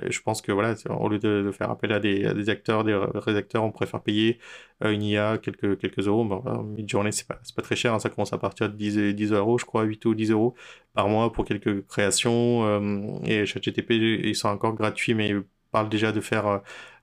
je 0.08 0.20
pense 0.22 0.44
que 0.44 0.52
voilà, 0.52 0.76
au 0.90 1.10
lieu 1.10 1.18
de, 1.18 1.52
faire 1.52 1.72
appel 1.72 1.92
à 1.94 2.00
des, 2.00 2.50
acteurs, 2.50 2.84
des 2.84 2.94
rédacteurs, 2.94 3.64
on 3.64 3.72
préfère 3.72 4.02
payer 4.02 4.40
une 4.84 5.02
IA 5.02 5.40
quelques, 5.40 5.80
quelques 5.80 6.08
euros. 6.08 6.26
Bon, 6.26 6.76
une 6.78 6.88
journée, 6.88 7.12
c'est 7.12 7.28
pas, 7.28 7.40
pas 7.56 7.62
très 7.64 7.76
cher, 7.76 7.94
hein, 7.96 8.00
ça 8.00 8.10
commence 8.10 8.34
à 8.34 8.38
partir 8.38 8.70
de 8.70 8.76
10, 8.76 9.16
10 9.16 9.32
euros, 9.32 9.58
je 9.58 9.66
crois, 9.66 9.84
8 9.84 10.06
ou 10.06 10.14
10 10.14 10.32
euros 10.32 10.54
par 10.94 11.08
mois 11.10 11.32
pour 11.32 11.46
quelques 11.46 11.88
créations. 11.88 13.22
Et 13.26 13.46
ChatGTP, 13.46 13.92
ils 13.92 14.36
sont 14.36 14.50
encore 14.50 14.74
gratuits, 14.76 15.16
mais 15.16 15.30
ils 15.30 15.44
parlent 15.72 15.90
déjà 15.90 16.12
de 16.12 16.22
faire 16.22 16.62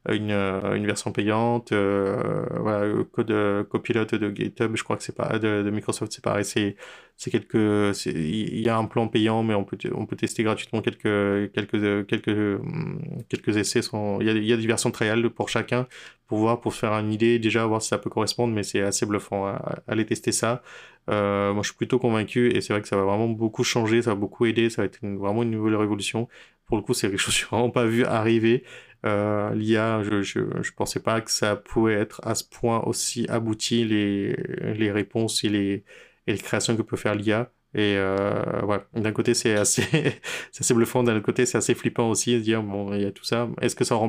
une, 0.09 0.31
une 0.31 0.87
version 0.87 1.12
payante. 1.12 1.73
Euh, 1.73 3.05
code 3.12 3.31
euh, 3.31 3.64
copilote 3.64 4.14
de 4.14 4.35
GitHub, 4.35 4.77
je 4.77 4.85
crois 4.85 4.97
que 4.97 5.03
c'est 5.03 5.16
pas 5.16 5.38
de, 5.38 5.69
Microsoft, 5.71 6.12
c'est 6.12 6.23
pareil. 6.25 6.45
C'est 6.45 6.77
c'est 7.19 7.31
quelques, 7.31 7.55
il 8.07 8.61
y 8.61 8.69
a 8.69 8.77
un 8.77 8.85
plan 8.85 9.09
payant, 9.09 9.42
mais 9.42 9.55
on 9.55 9.64
peut 9.64 9.79
on 9.95 10.05
peut 10.05 10.16
tester 10.16 10.42
gratuitement 10.42 10.83
quelques 10.83 11.53
quelques 11.53 12.07
quelques 12.07 12.61
quelques 13.29 13.57
essais. 13.57 13.83
Sont, 13.83 14.19
il 14.21 14.27
y 14.27 14.31
a 14.31 14.33
il 14.33 14.45
y 14.45 14.53
a 14.53 14.57
des 14.57 14.66
versions 14.66 14.90
trial 14.90 15.31
pour 15.31 15.49
chacun 15.49 15.87
pour 16.27 16.38
voir 16.38 16.61
pour 16.61 16.75
faire 16.75 16.92
une 16.92 17.12
idée 17.12 17.38
déjà 17.38 17.64
voir 17.64 17.81
si 17.81 17.88
ça 17.88 17.99
peut 17.99 18.11
correspondre, 18.11 18.53
mais 18.55 18.62
c'est 18.62 18.83
assez 18.83 19.07
bluffant. 19.07 19.57
Allez 19.88 20.05
tester 20.05 20.33
ça. 20.33 20.62
Euh, 21.09 21.53
moi, 21.53 21.62
je 21.62 21.69
suis 21.69 21.77
plutôt 21.77 21.99
convaincu 21.99 22.51
et 22.51 22.61
c'est 22.61 22.73
vrai 22.73 22.83
que 22.83 22.88
ça 22.88 22.97
va 22.97 23.05
vraiment 23.05 23.29
beaucoup 23.29 23.64
changer, 23.64 24.03
ça 24.03 24.11
va 24.11 24.16
beaucoup 24.16 24.47
aider, 24.47 24.71
ça 24.71 24.83
va 24.83 24.87
être 24.87 24.99
une, 25.03 25.16
vraiment 25.19 25.42
une 25.42 25.51
nouvelle 25.51 25.77
révolution. 25.77 26.29
Pour 26.66 26.77
le 26.77 26.83
coup, 26.83 26.95
c'est 26.95 27.09
quelque 27.09 27.19
chose 27.19 27.35
que 27.35 27.40
je 27.40 27.45
n'ai 27.47 27.51
vraiment 27.51 27.71
pas 27.71 27.87
vu 27.87 28.05
arriver. 28.05 28.64
Euh, 29.05 29.55
L'IA, 29.55 30.03
je, 30.03 30.23
je, 30.23 30.41
je 30.63 30.73
pensais 30.73 31.01
pas 31.01 31.21
que 31.21 31.31
ça 31.31 31.57
pouvait 31.57 31.95
être 31.95 32.21
à 32.27 32.35
ce 32.35 32.45
point 32.45 32.81
aussi 32.85 33.27
abouti 33.29 33.85
les, 33.85 34.35
les 34.75 34.91
réponses 34.91 35.45
et 35.45 35.49
les, 35.49 35.85
les 36.27 36.39
créations 36.39 36.77
que 36.77 36.83
peut 36.83 36.97
faire 36.97 37.15
l'IA. 37.15 37.53
Et 37.75 37.97
euh, 37.97 38.63
ouais, 38.63 38.79
d'un 38.95 39.13
côté 39.13 39.35
c'est 39.35 39.55
assez, 39.55 39.83
assez 40.59 40.75
bluffant, 40.75 41.03
d'un 41.03 41.17
autre 41.17 41.25
côté 41.27 41.45
c'est 41.47 41.59
assez 41.59 41.75
flippant 41.75 42.09
aussi 42.11 42.35
de 42.35 42.41
dire 42.41 42.63
bon 42.63 42.95
il 42.95 43.03
y 43.03 43.05
a 43.05 43.13
tout 43.13 43.25
ça. 43.25 43.49
Est-ce 43.61 43.77
que 43.77 43.85
ça 43.85 43.97
va 43.97 44.01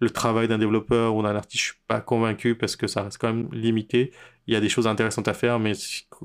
le 0.00 0.10
travail 0.10 0.48
d'un 0.48 0.58
développeur 0.58 1.14
ou 1.14 1.22
d'un 1.22 1.36
artiste? 1.36 1.62
Je 1.62 1.70
suis 1.72 1.80
pas 1.86 2.00
convaincu 2.00 2.54
parce 2.56 2.76
que 2.76 2.86
ça 2.86 3.02
reste 3.02 3.18
quand 3.18 3.32
même 3.32 3.48
limité. 3.52 4.12
Il 4.46 4.54
y 4.54 4.56
a 4.56 4.60
des 4.60 4.68
choses 4.68 4.86
intéressantes 4.86 5.28
à 5.28 5.34
faire, 5.34 5.58
mais 5.58 5.72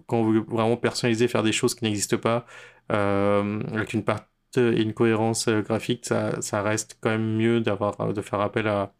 quand 0.07 0.19
on 0.19 0.31
veut 0.31 0.45
vraiment 0.47 0.77
personnaliser, 0.77 1.27
faire 1.27 1.43
des 1.43 1.51
choses 1.51 1.75
qui 1.75 1.83
n'existent 1.83 2.17
pas, 2.17 2.45
euh, 2.91 3.61
avec 3.73 3.93
une 3.93 4.03
part 4.03 4.21
et 4.57 4.81
une 4.81 4.93
cohérence 4.93 5.47
euh, 5.47 5.61
graphique, 5.61 6.05
ça, 6.05 6.41
ça 6.41 6.61
reste 6.61 6.97
quand 7.01 7.09
même 7.11 7.35
mieux 7.37 7.61
d'avoir 7.61 8.13
de 8.13 8.21
faire 8.21 8.39
appel 8.41 8.67
à, 8.67 8.93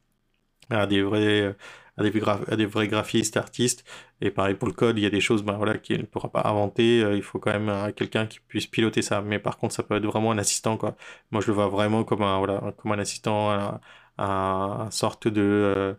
à 0.70 0.88
des 0.88 1.02
vrais 1.04 1.56
à 1.98 2.04
des, 2.04 2.22
à 2.66 2.68
vrais 2.68 2.88
graphistes, 2.88 3.38
artistes. 3.38 3.86
Et 4.22 4.32
pareil 4.32 4.56
pour 4.56 4.68
le 4.68 4.74
code, 4.74 4.98
il 4.98 5.04
y 5.04 5.08
a 5.08 5.10
des 5.10 5.22
choses 5.22 5.44
ben, 5.44 5.54
voilà, 5.58 5.78
qu'il 5.78 6.00
ne 6.02 6.06
pourra 6.06 6.30
pas 6.32 6.44
inventer. 6.46 7.00
il 7.16 7.22
faut 7.24 7.40
quand 7.40 7.58
même 7.60 7.94
quelqu'un 7.94 8.28
qui 8.28 8.40
puisse 8.42 8.68
piloter 8.68 9.02
ça. 9.02 9.22
Mais 9.22 9.40
par 9.40 9.58
contre, 9.58 9.74
ça 9.76 9.84
peut 9.84 9.96
être 9.98 10.06
vraiment 10.06 10.32
un 10.32 10.38
assistant. 10.38 10.78
Quoi. 10.78 10.96
Moi, 11.32 11.42
je 11.42 11.48
le 11.48 11.54
vois 11.54 11.68
vraiment 11.70 12.04
comme 12.04 12.22
un, 12.24 12.38
voilà, 12.40 12.74
comme 12.78 12.92
un 12.92 13.00
assistant, 13.00 13.52
un, 13.52 13.80
un 14.18 14.90
sorte 14.92 15.28
de 15.28 15.42
euh, 15.42 15.94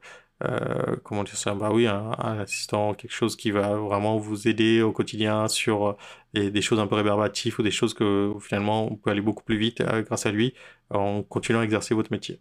comment 1.02 1.24
dire 1.24 1.36
ça? 1.36 1.54
Bah 1.54 1.70
oui, 1.72 1.86
un, 1.86 2.12
assistant, 2.40 2.94
quelque 2.94 3.12
chose 3.12 3.36
qui 3.36 3.50
va 3.50 3.76
vraiment 3.76 4.18
vous 4.18 4.48
aider 4.48 4.82
au 4.82 4.92
quotidien 4.92 5.48
sur 5.48 5.96
euh, 6.36 6.50
des, 6.50 6.62
choses 6.62 6.80
un 6.80 6.86
peu 6.86 6.94
rébarbatives 6.96 7.56
ou 7.58 7.62
des 7.62 7.70
choses 7.70 7.94
que 7.94 8.32
finalement 8.40 8.88
vous 8.88 8.96
pouvez 8.96 9.12
aller 9.12 9.22
beaucoup 9.22 9.44
plus 9.44 9.56
vite 9.56 9.80
euh, 9.80 10.02
grâce 10.02 10.26
à 10.26 10.32
lui 10.32 10.54
en 10.90 11.22
continuant 11.22 11.60
à 11.60 11.64
exercer 11.64 11.94
votre 11.94 12.12
métier. 12.12 12.40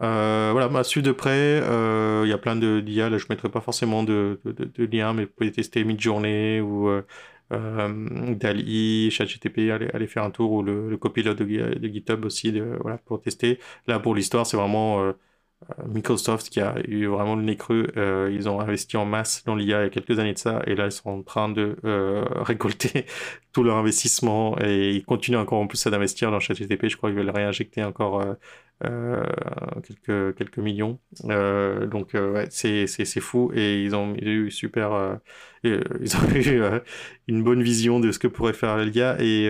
voilà, 0.00 0.68
bah, 0.68 0.84
suivre 0.84 1.06
de 1.06 1.12
près, 1.12 1.58
il 1.58 2.28
y 2.28 2.32
a 2.32 2.38
plein 2.38 2.56
de 2.56 2.80
d'IA, 2.80 3.10
là 3.10 3.18
je 3.18 3.24
ne 3.24 3.28
mettrai 3.30 3.48
pas 3.50 3.60
forcément 3.60 4.02
de, 4.04 4.40
de, 4.44 4.84
liens, 4.86 5.12
mais 5.12 5.24
vous 5.24 5.30
pouvez 5.36 5.52
tester 5.52 5.84
Midjourney 5.84 6.60
ou 6.60 6.88
DALI, 7.50 9.10
ChatGTP, 9.10 9.70
allez, 9.70 9.88
allez 9.92 10.06
faire 10.06 10.24
un 10.24 10.30
tour, 10.30 10.52
ou 10.52 10.62
le, 10.62 10.96
copilote 10.96 11.38
de, 11.38 11.88
GitHub 11.88 12.24
aussi, 12.24 12.58
voilà, 12.80 12.98
pour 12.98 13.20
tester. 13.20 13.58
Là 13.86 13.98
pour 13.98 14.14
l'histoire, 14.14 14.46
c'est 14.46 14.56
vraiment 14.56 15.02
euh, 15.02 15.12
Microsoft 15.86 16.48
qui 16.50 16.60
a 16.60 16.74
eu 16.86 17.06
vraiment 17.06 17.36
le 17.36 17.42
nez 17.42 17.56
creux, 17.56 17.86
euh, 17.96 18.30
ils 18.32 18.48
ont 18.48 18.60
investi 18.60 18.96
en 18.96 19.04
masse 19.04 19.44
dans 19.44 19.54
l'IA 19.54 19.80
il 19.80 19.84
y 19.84 19.86
a 19.86 19.90
quelques 19.90 20.18
années 20.18 20.32
de 20.32 20.38
ça, 20.38 20.62
et 20.66 20.74
là 20.74 20.86
ils 20.86 20.92
sont 20.92 21.10
en 21.10 21.22
train 21.22 21.48
de 21.48 21.76
euh, 21.84 22.24
récolter 22.36 23.06
tout 23.52 23.62
leur 23.62 23.76
investissement 23.76 24.56
et 24.60 24.90
ils 24.90 25.04
continuent 25.04 25.38
encore 25.38 25.60
en 25.60 25.66
plus 25.66 25.86
d'investir 25.86 26.30
dans 26.30 26.40
ChatGPT. 26.40 26.88
Je 26.88 26.96
crois 26.96 27.10
qu'ils 27.10 27.18
veulent 27.18 27.30
réinjecter 27.30 27.84
encore 27.84 28.24
quelques, 28.80 30.36
quelques 30.36 30.58
millions. 30.58 30.98
donc 31.22 32.14
ouais, 32.14 32.46
c'est, 32.50 32.86
fou 33.20 33.52
et 33.54 33.82
ils 33.82 33.94
ont, 33.94 34.14
eu 34.16 34.50
super, 34.50 35.18
ils 35.64 36.16
ont 36.16 36.28
eu 36.34 36.62
une 37.28 37.42
bonne 37.42 37.62
vision 37.62 38.00
de 38.00 38.10
ce 38.12 38.18
que 38.18 38.26
pourrait 38.26 38.52
faire 38.52 38.76
l'IA 38.78 39.16
et, 39.20 39.44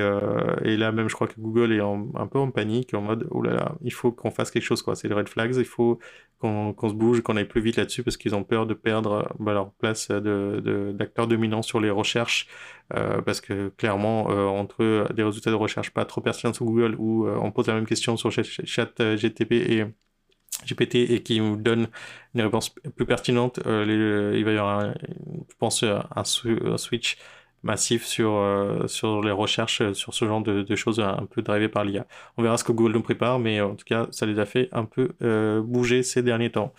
et 0.62 0.76
là 0.76 0.92
même 0.92 1.08
je 1.08 1.14
crois 1.14 1.26
que 1.26 1.40
Google 1.40 1.72
est 1.72 1.80
un 1.80 2.26
peu 2.26 2.38
en 2.38 2.50
panique 2.50 2.94
en 2.94 3.02
mode 3.02 3.26
oh 3.30 3.42
là 3.42 3.54
là, 3.54 3.74
il 3.82 3.92
faut 3.92 4.12
qu'on 4.12 4.30
fasse 4.30 4.50
quelque 4.50 4.62
chose 4.62 4.82
quoi. 4.82 4.94
C'est 4.94 5.08
le 5.08 5.14
red 5.14 5.28
flags, 5.28 5.56
il 5.56 5.64
faut 5.64 5.98
qu'on 6.42 6.88
se 6.88 6.94
bouge, 6.94 7.20
qu'on 7.22 7.36
aille 7.36 7.46
plus 7.46 7.60
vite 7.60 7.76
là-dessus 7.76 8.02
parce 8.02 8.16
qu'ils 8.16 8.34
ont 8.34 8.42
peur 8.42 8.66
de 8.66 8.74
perdre 8.74 9.32
bah, 9.38 9.52
leur 9.52 9.70
place 9.72 10.08
d'acteurs 10.10 11.26
de, 11.28 11.34
dominants 11.34 11.62
sur 11.62 11.80
les 11.80 11.90
recherches 11.90 12.48
euh, 12.94 13.22
parce 13.22 13.40
que 13.40 13.68
clairement 13.68 14.30
euh, 14.30 14.46
entre 14.46 15.06
des 15.14 15.22
résultats 15.22 15.50
de 15.50 15.56
recherche 15.56 15.90
pas 15.90 16.04
trop 16.04 16.20
pertinents 16.20 16.52
sur 16.52 16.66
Google 16.66 16.96
où 16.98 17.26
euh, 17.26 17.38
on 17.40 17.52
pose 17.52 17.68
la 17.68 17.74
même 17.74 17.86
question 17.86 18.16
sur 18.16 18.32
chat, 18.32 19.16
GTP 19.16 19.52
et 19.52 19.84
GPT 20.66 20.96
et 21.10 21.22
qui 21.22 21.40
nous 21.40 21.56
donne 21.56 21.88
une 22.34 22.42
réponse 22.42 22.70
plus 22.96 23.06
pertinente, 23.06 23.60
il 23.64 24.44
va 24.44 24.52
y 24.52 24.58
avoir, 24.58 24.92
je 24.92 25.54
pense, 25.58 25.84
un 25.84 26.24
switch 26.24 27.16
massif 27.62 28.04
sur, 28.04 28.32
euh, 28.34 28.86
sur 28.88 29.22
les 29.22 29.30
recherches 29.30 29.80
euh, 29.80 29.94
sur 29.94 30.14
ce 30.14 30.24
genre 30.24 30.42
de, 30.42 30.76
choses 30.76 31.00
un 31.00 31.26
peu 31.30 31.42
drivées 31.42 31.68
par 31.68 31.84
l'IA. 31.84 32.06
On 32.36 32.42
verra 32.42 32.56
ce 32.56 32.64
que 32.64 32.72
Google 32.72 32.92
nous 32.92 33.02
prépare, 33.02 33.38
mais 33.38 33.60
en 33.60 33.74
tout 33.74 33.84
cas, 33.84 34.06
ça 34.10 34.26
les 34.26 34.38
a 34.38 34.46
fait 34.46 34.68
un 34.72 34.84
peu 34.84 35.10
euh, 35.22 35.60
bouger 35.62 36.02
ces 36.02 36.22
derniers 36.22 36.50
temps. 36.50 36.72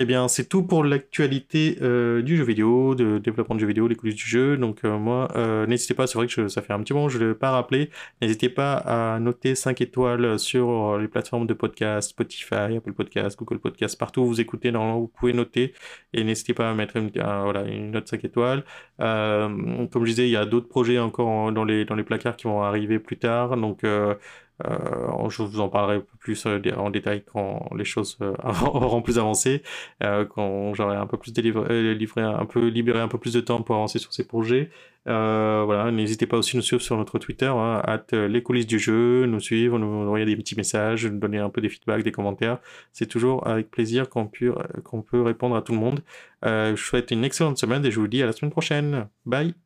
Eh 0.00 0.06
bien, 0.06 0.26
c'est 0.26 0.48
tout 0.48 0.64
pour 0.64 0.82
l'actualité 0.82 1.78
euh, 1.80 2.20
du 2.20 2.36
jeu 2.36 2.42
vidéo, 2.42 2.96
de 2.96 3.18
développement 3.18 3.54
de 3.54 3.60
jeux 3.60 3.68
vidéo, 3.68 3.86
les 3.86 3.94
coulisses 3.94 4.16
du 4.16 4.26
jeu. 4.26 4.56
Donc, 4.56 4.80
euh, 4.84 4.98
moi, 4.98 5.28
euh, 5.36 5.66
n'hésitez 5.66 5.94
pas, 5.94 6.08
c'est 6.08 6.18
vrai 6.18 6.26
que 6.26 6.48
ça 6.48 6.62
fait 6.62 6.72
un 6.72 6.80
petit 6.80 6.92
moment, 6.92 7.08
je 7.08 7.16
ne 7.18 7.28
l'ai 7.28 7.34
pas 7.34 7.52
rappelé. 7.52 7.90
N'hésitez 8.20 8.48
pas 8.48 8.74
à 8.74 9.20
noter 9.20 9.54
5 9.54 9.80
étoiles 9.80 10.36
sur 10.40 10.98
les 10.98 11.06
plateformes 11.06 11.46
de 11.46 11.54
podcast, 11.54 12.10
Spotify, 12.10 12.76
Apple 12.76 12.92
Podcast, 12.92 13.38
Google 13.38 13.60
Podcast, 13.60 13.96
partout 13.96 14.22
où 14.22 14.26
vous 14.26 14.40
écoutez, 14.40 14.72
normalement, 14.72 14.98
vous 14.98 15.06
pouvez 15.06 15.32
noter. 15.32 15.74
Et 16.12 16.24
n'hésitez 16.24 16.54
pas 16.54 16.70
à 16.70 16.74
mettre 16.74 16.96
une, 16.96 17.10
voilà, 17.10 17.62
une 17.62 17.92
note 17.92 18.08
5 18.08 18.24
étoiles. 18.24 18.64
comme 18.98 19.88
je 20.00 20.06
disais, 20.06 20.26
il 20.26 20.32
y 20.32 20.36
a 20.36 20.44
d'autres 20.44 20.68
projets 20.68 20.98
encore 20.98 21.52
dans 21.52 21.64
les, 21.64 21.84
dans 21.84 21.94
les 21.94 22.02
placards 22.02 22.36
qui 22.36 22.48
vont 22.48 22.62
arriver 22.62 22.98
plus 22.98 23.16
tard. 23.16 23.56
Donc, 23.56 23.84
euh, 24.64 25.28
je 25.30 25.42
vous 25.42 25.60
en 25.60 25.68
parlerai 25.68 25.96
un 25.96 26.00
peu 26.00 26.16
plus 26.20 26.46
euh, 26.46 26.60
en 26.76 26.90
détail 26.90 27.24
quand 27.24 27.68
les 27.76 27.84
choses 27.84 28.16
euh, 28.22 28.34
auront 28.62 29.02
plus 29.02 29.18
avancé, 29.18 29.62
quand 30.00 30.74
j'aurai 30.74 30.96
un 30.96 31.06
peu 31.06 31.16
plus 31.16 31.32
délivré, 31.32 31.94
libéré 31.94 33.00
un 33.00 33.08
peu 33.08 33.18
plus 33.18 33.32
de 33.32 33.40
temps 33.40 33.62
pour 33.62 33.76
avancer 33.76 33.98
sur 33.98 34.12
ces 34.12 34.26
projets. 34.26 34.70
voilà, 35.06 35.90
n'hésitez 35.90 36.26
pas 36.26 36.36
aussi 36.38 36.56
à 36.56 36.58
nous 36.58 36.62
suivre 36.62 36.82
sur 36.82 36.96
notre 36.96 37.18
Twitter, 37.18 37.46
hein, 37.46 37.82
les 38.12 38.42
coulisses 38.42 38.66
du 38.66 38.78
jeu, 38.78 39.26
nous 39.26 39.40
suivre, 39.40 39.78
nous 39.78 39.86
envoyer 39.86 40.24
des 40.24 40.36
petits 40.36 40.56
messages, 40.56 41.06
nous 41.06 41.18
donner 41.18 41.38
un 41.38 41.50
peu 41.50 41.60
des 41.60 41.68
feedbacks, 41.68 42.02
des 42.02 42.12
commentaires. 42.12 42.58
C'est 42.92 43.06
toujours 43.06 43.46
avec 43.46 43.70
plaisir 43.70 44.08
qu'on 44.08 44.26
peut 44.26 45.22
répondre 45.22 45.56
à 45.56 45.62
tout 45.62 45.72
le 45.72 45.78
monde. 45.78 46.00
je 46.42 46.70
vous 46.70 46.76
souhaite 46.76 47.10
une 47.10 47.24
excellente 47.24 47.58
semaine 47.58 47.84
et 47.84 47.90
je 47.90 48.00
vous 48.00 48.08
dis 48.08 48.22
à 48.22 48.26
la 48.26 48.32
semaine 48.32 48.52
prochaine. 48.52 49.08
Bye 49.26 49.63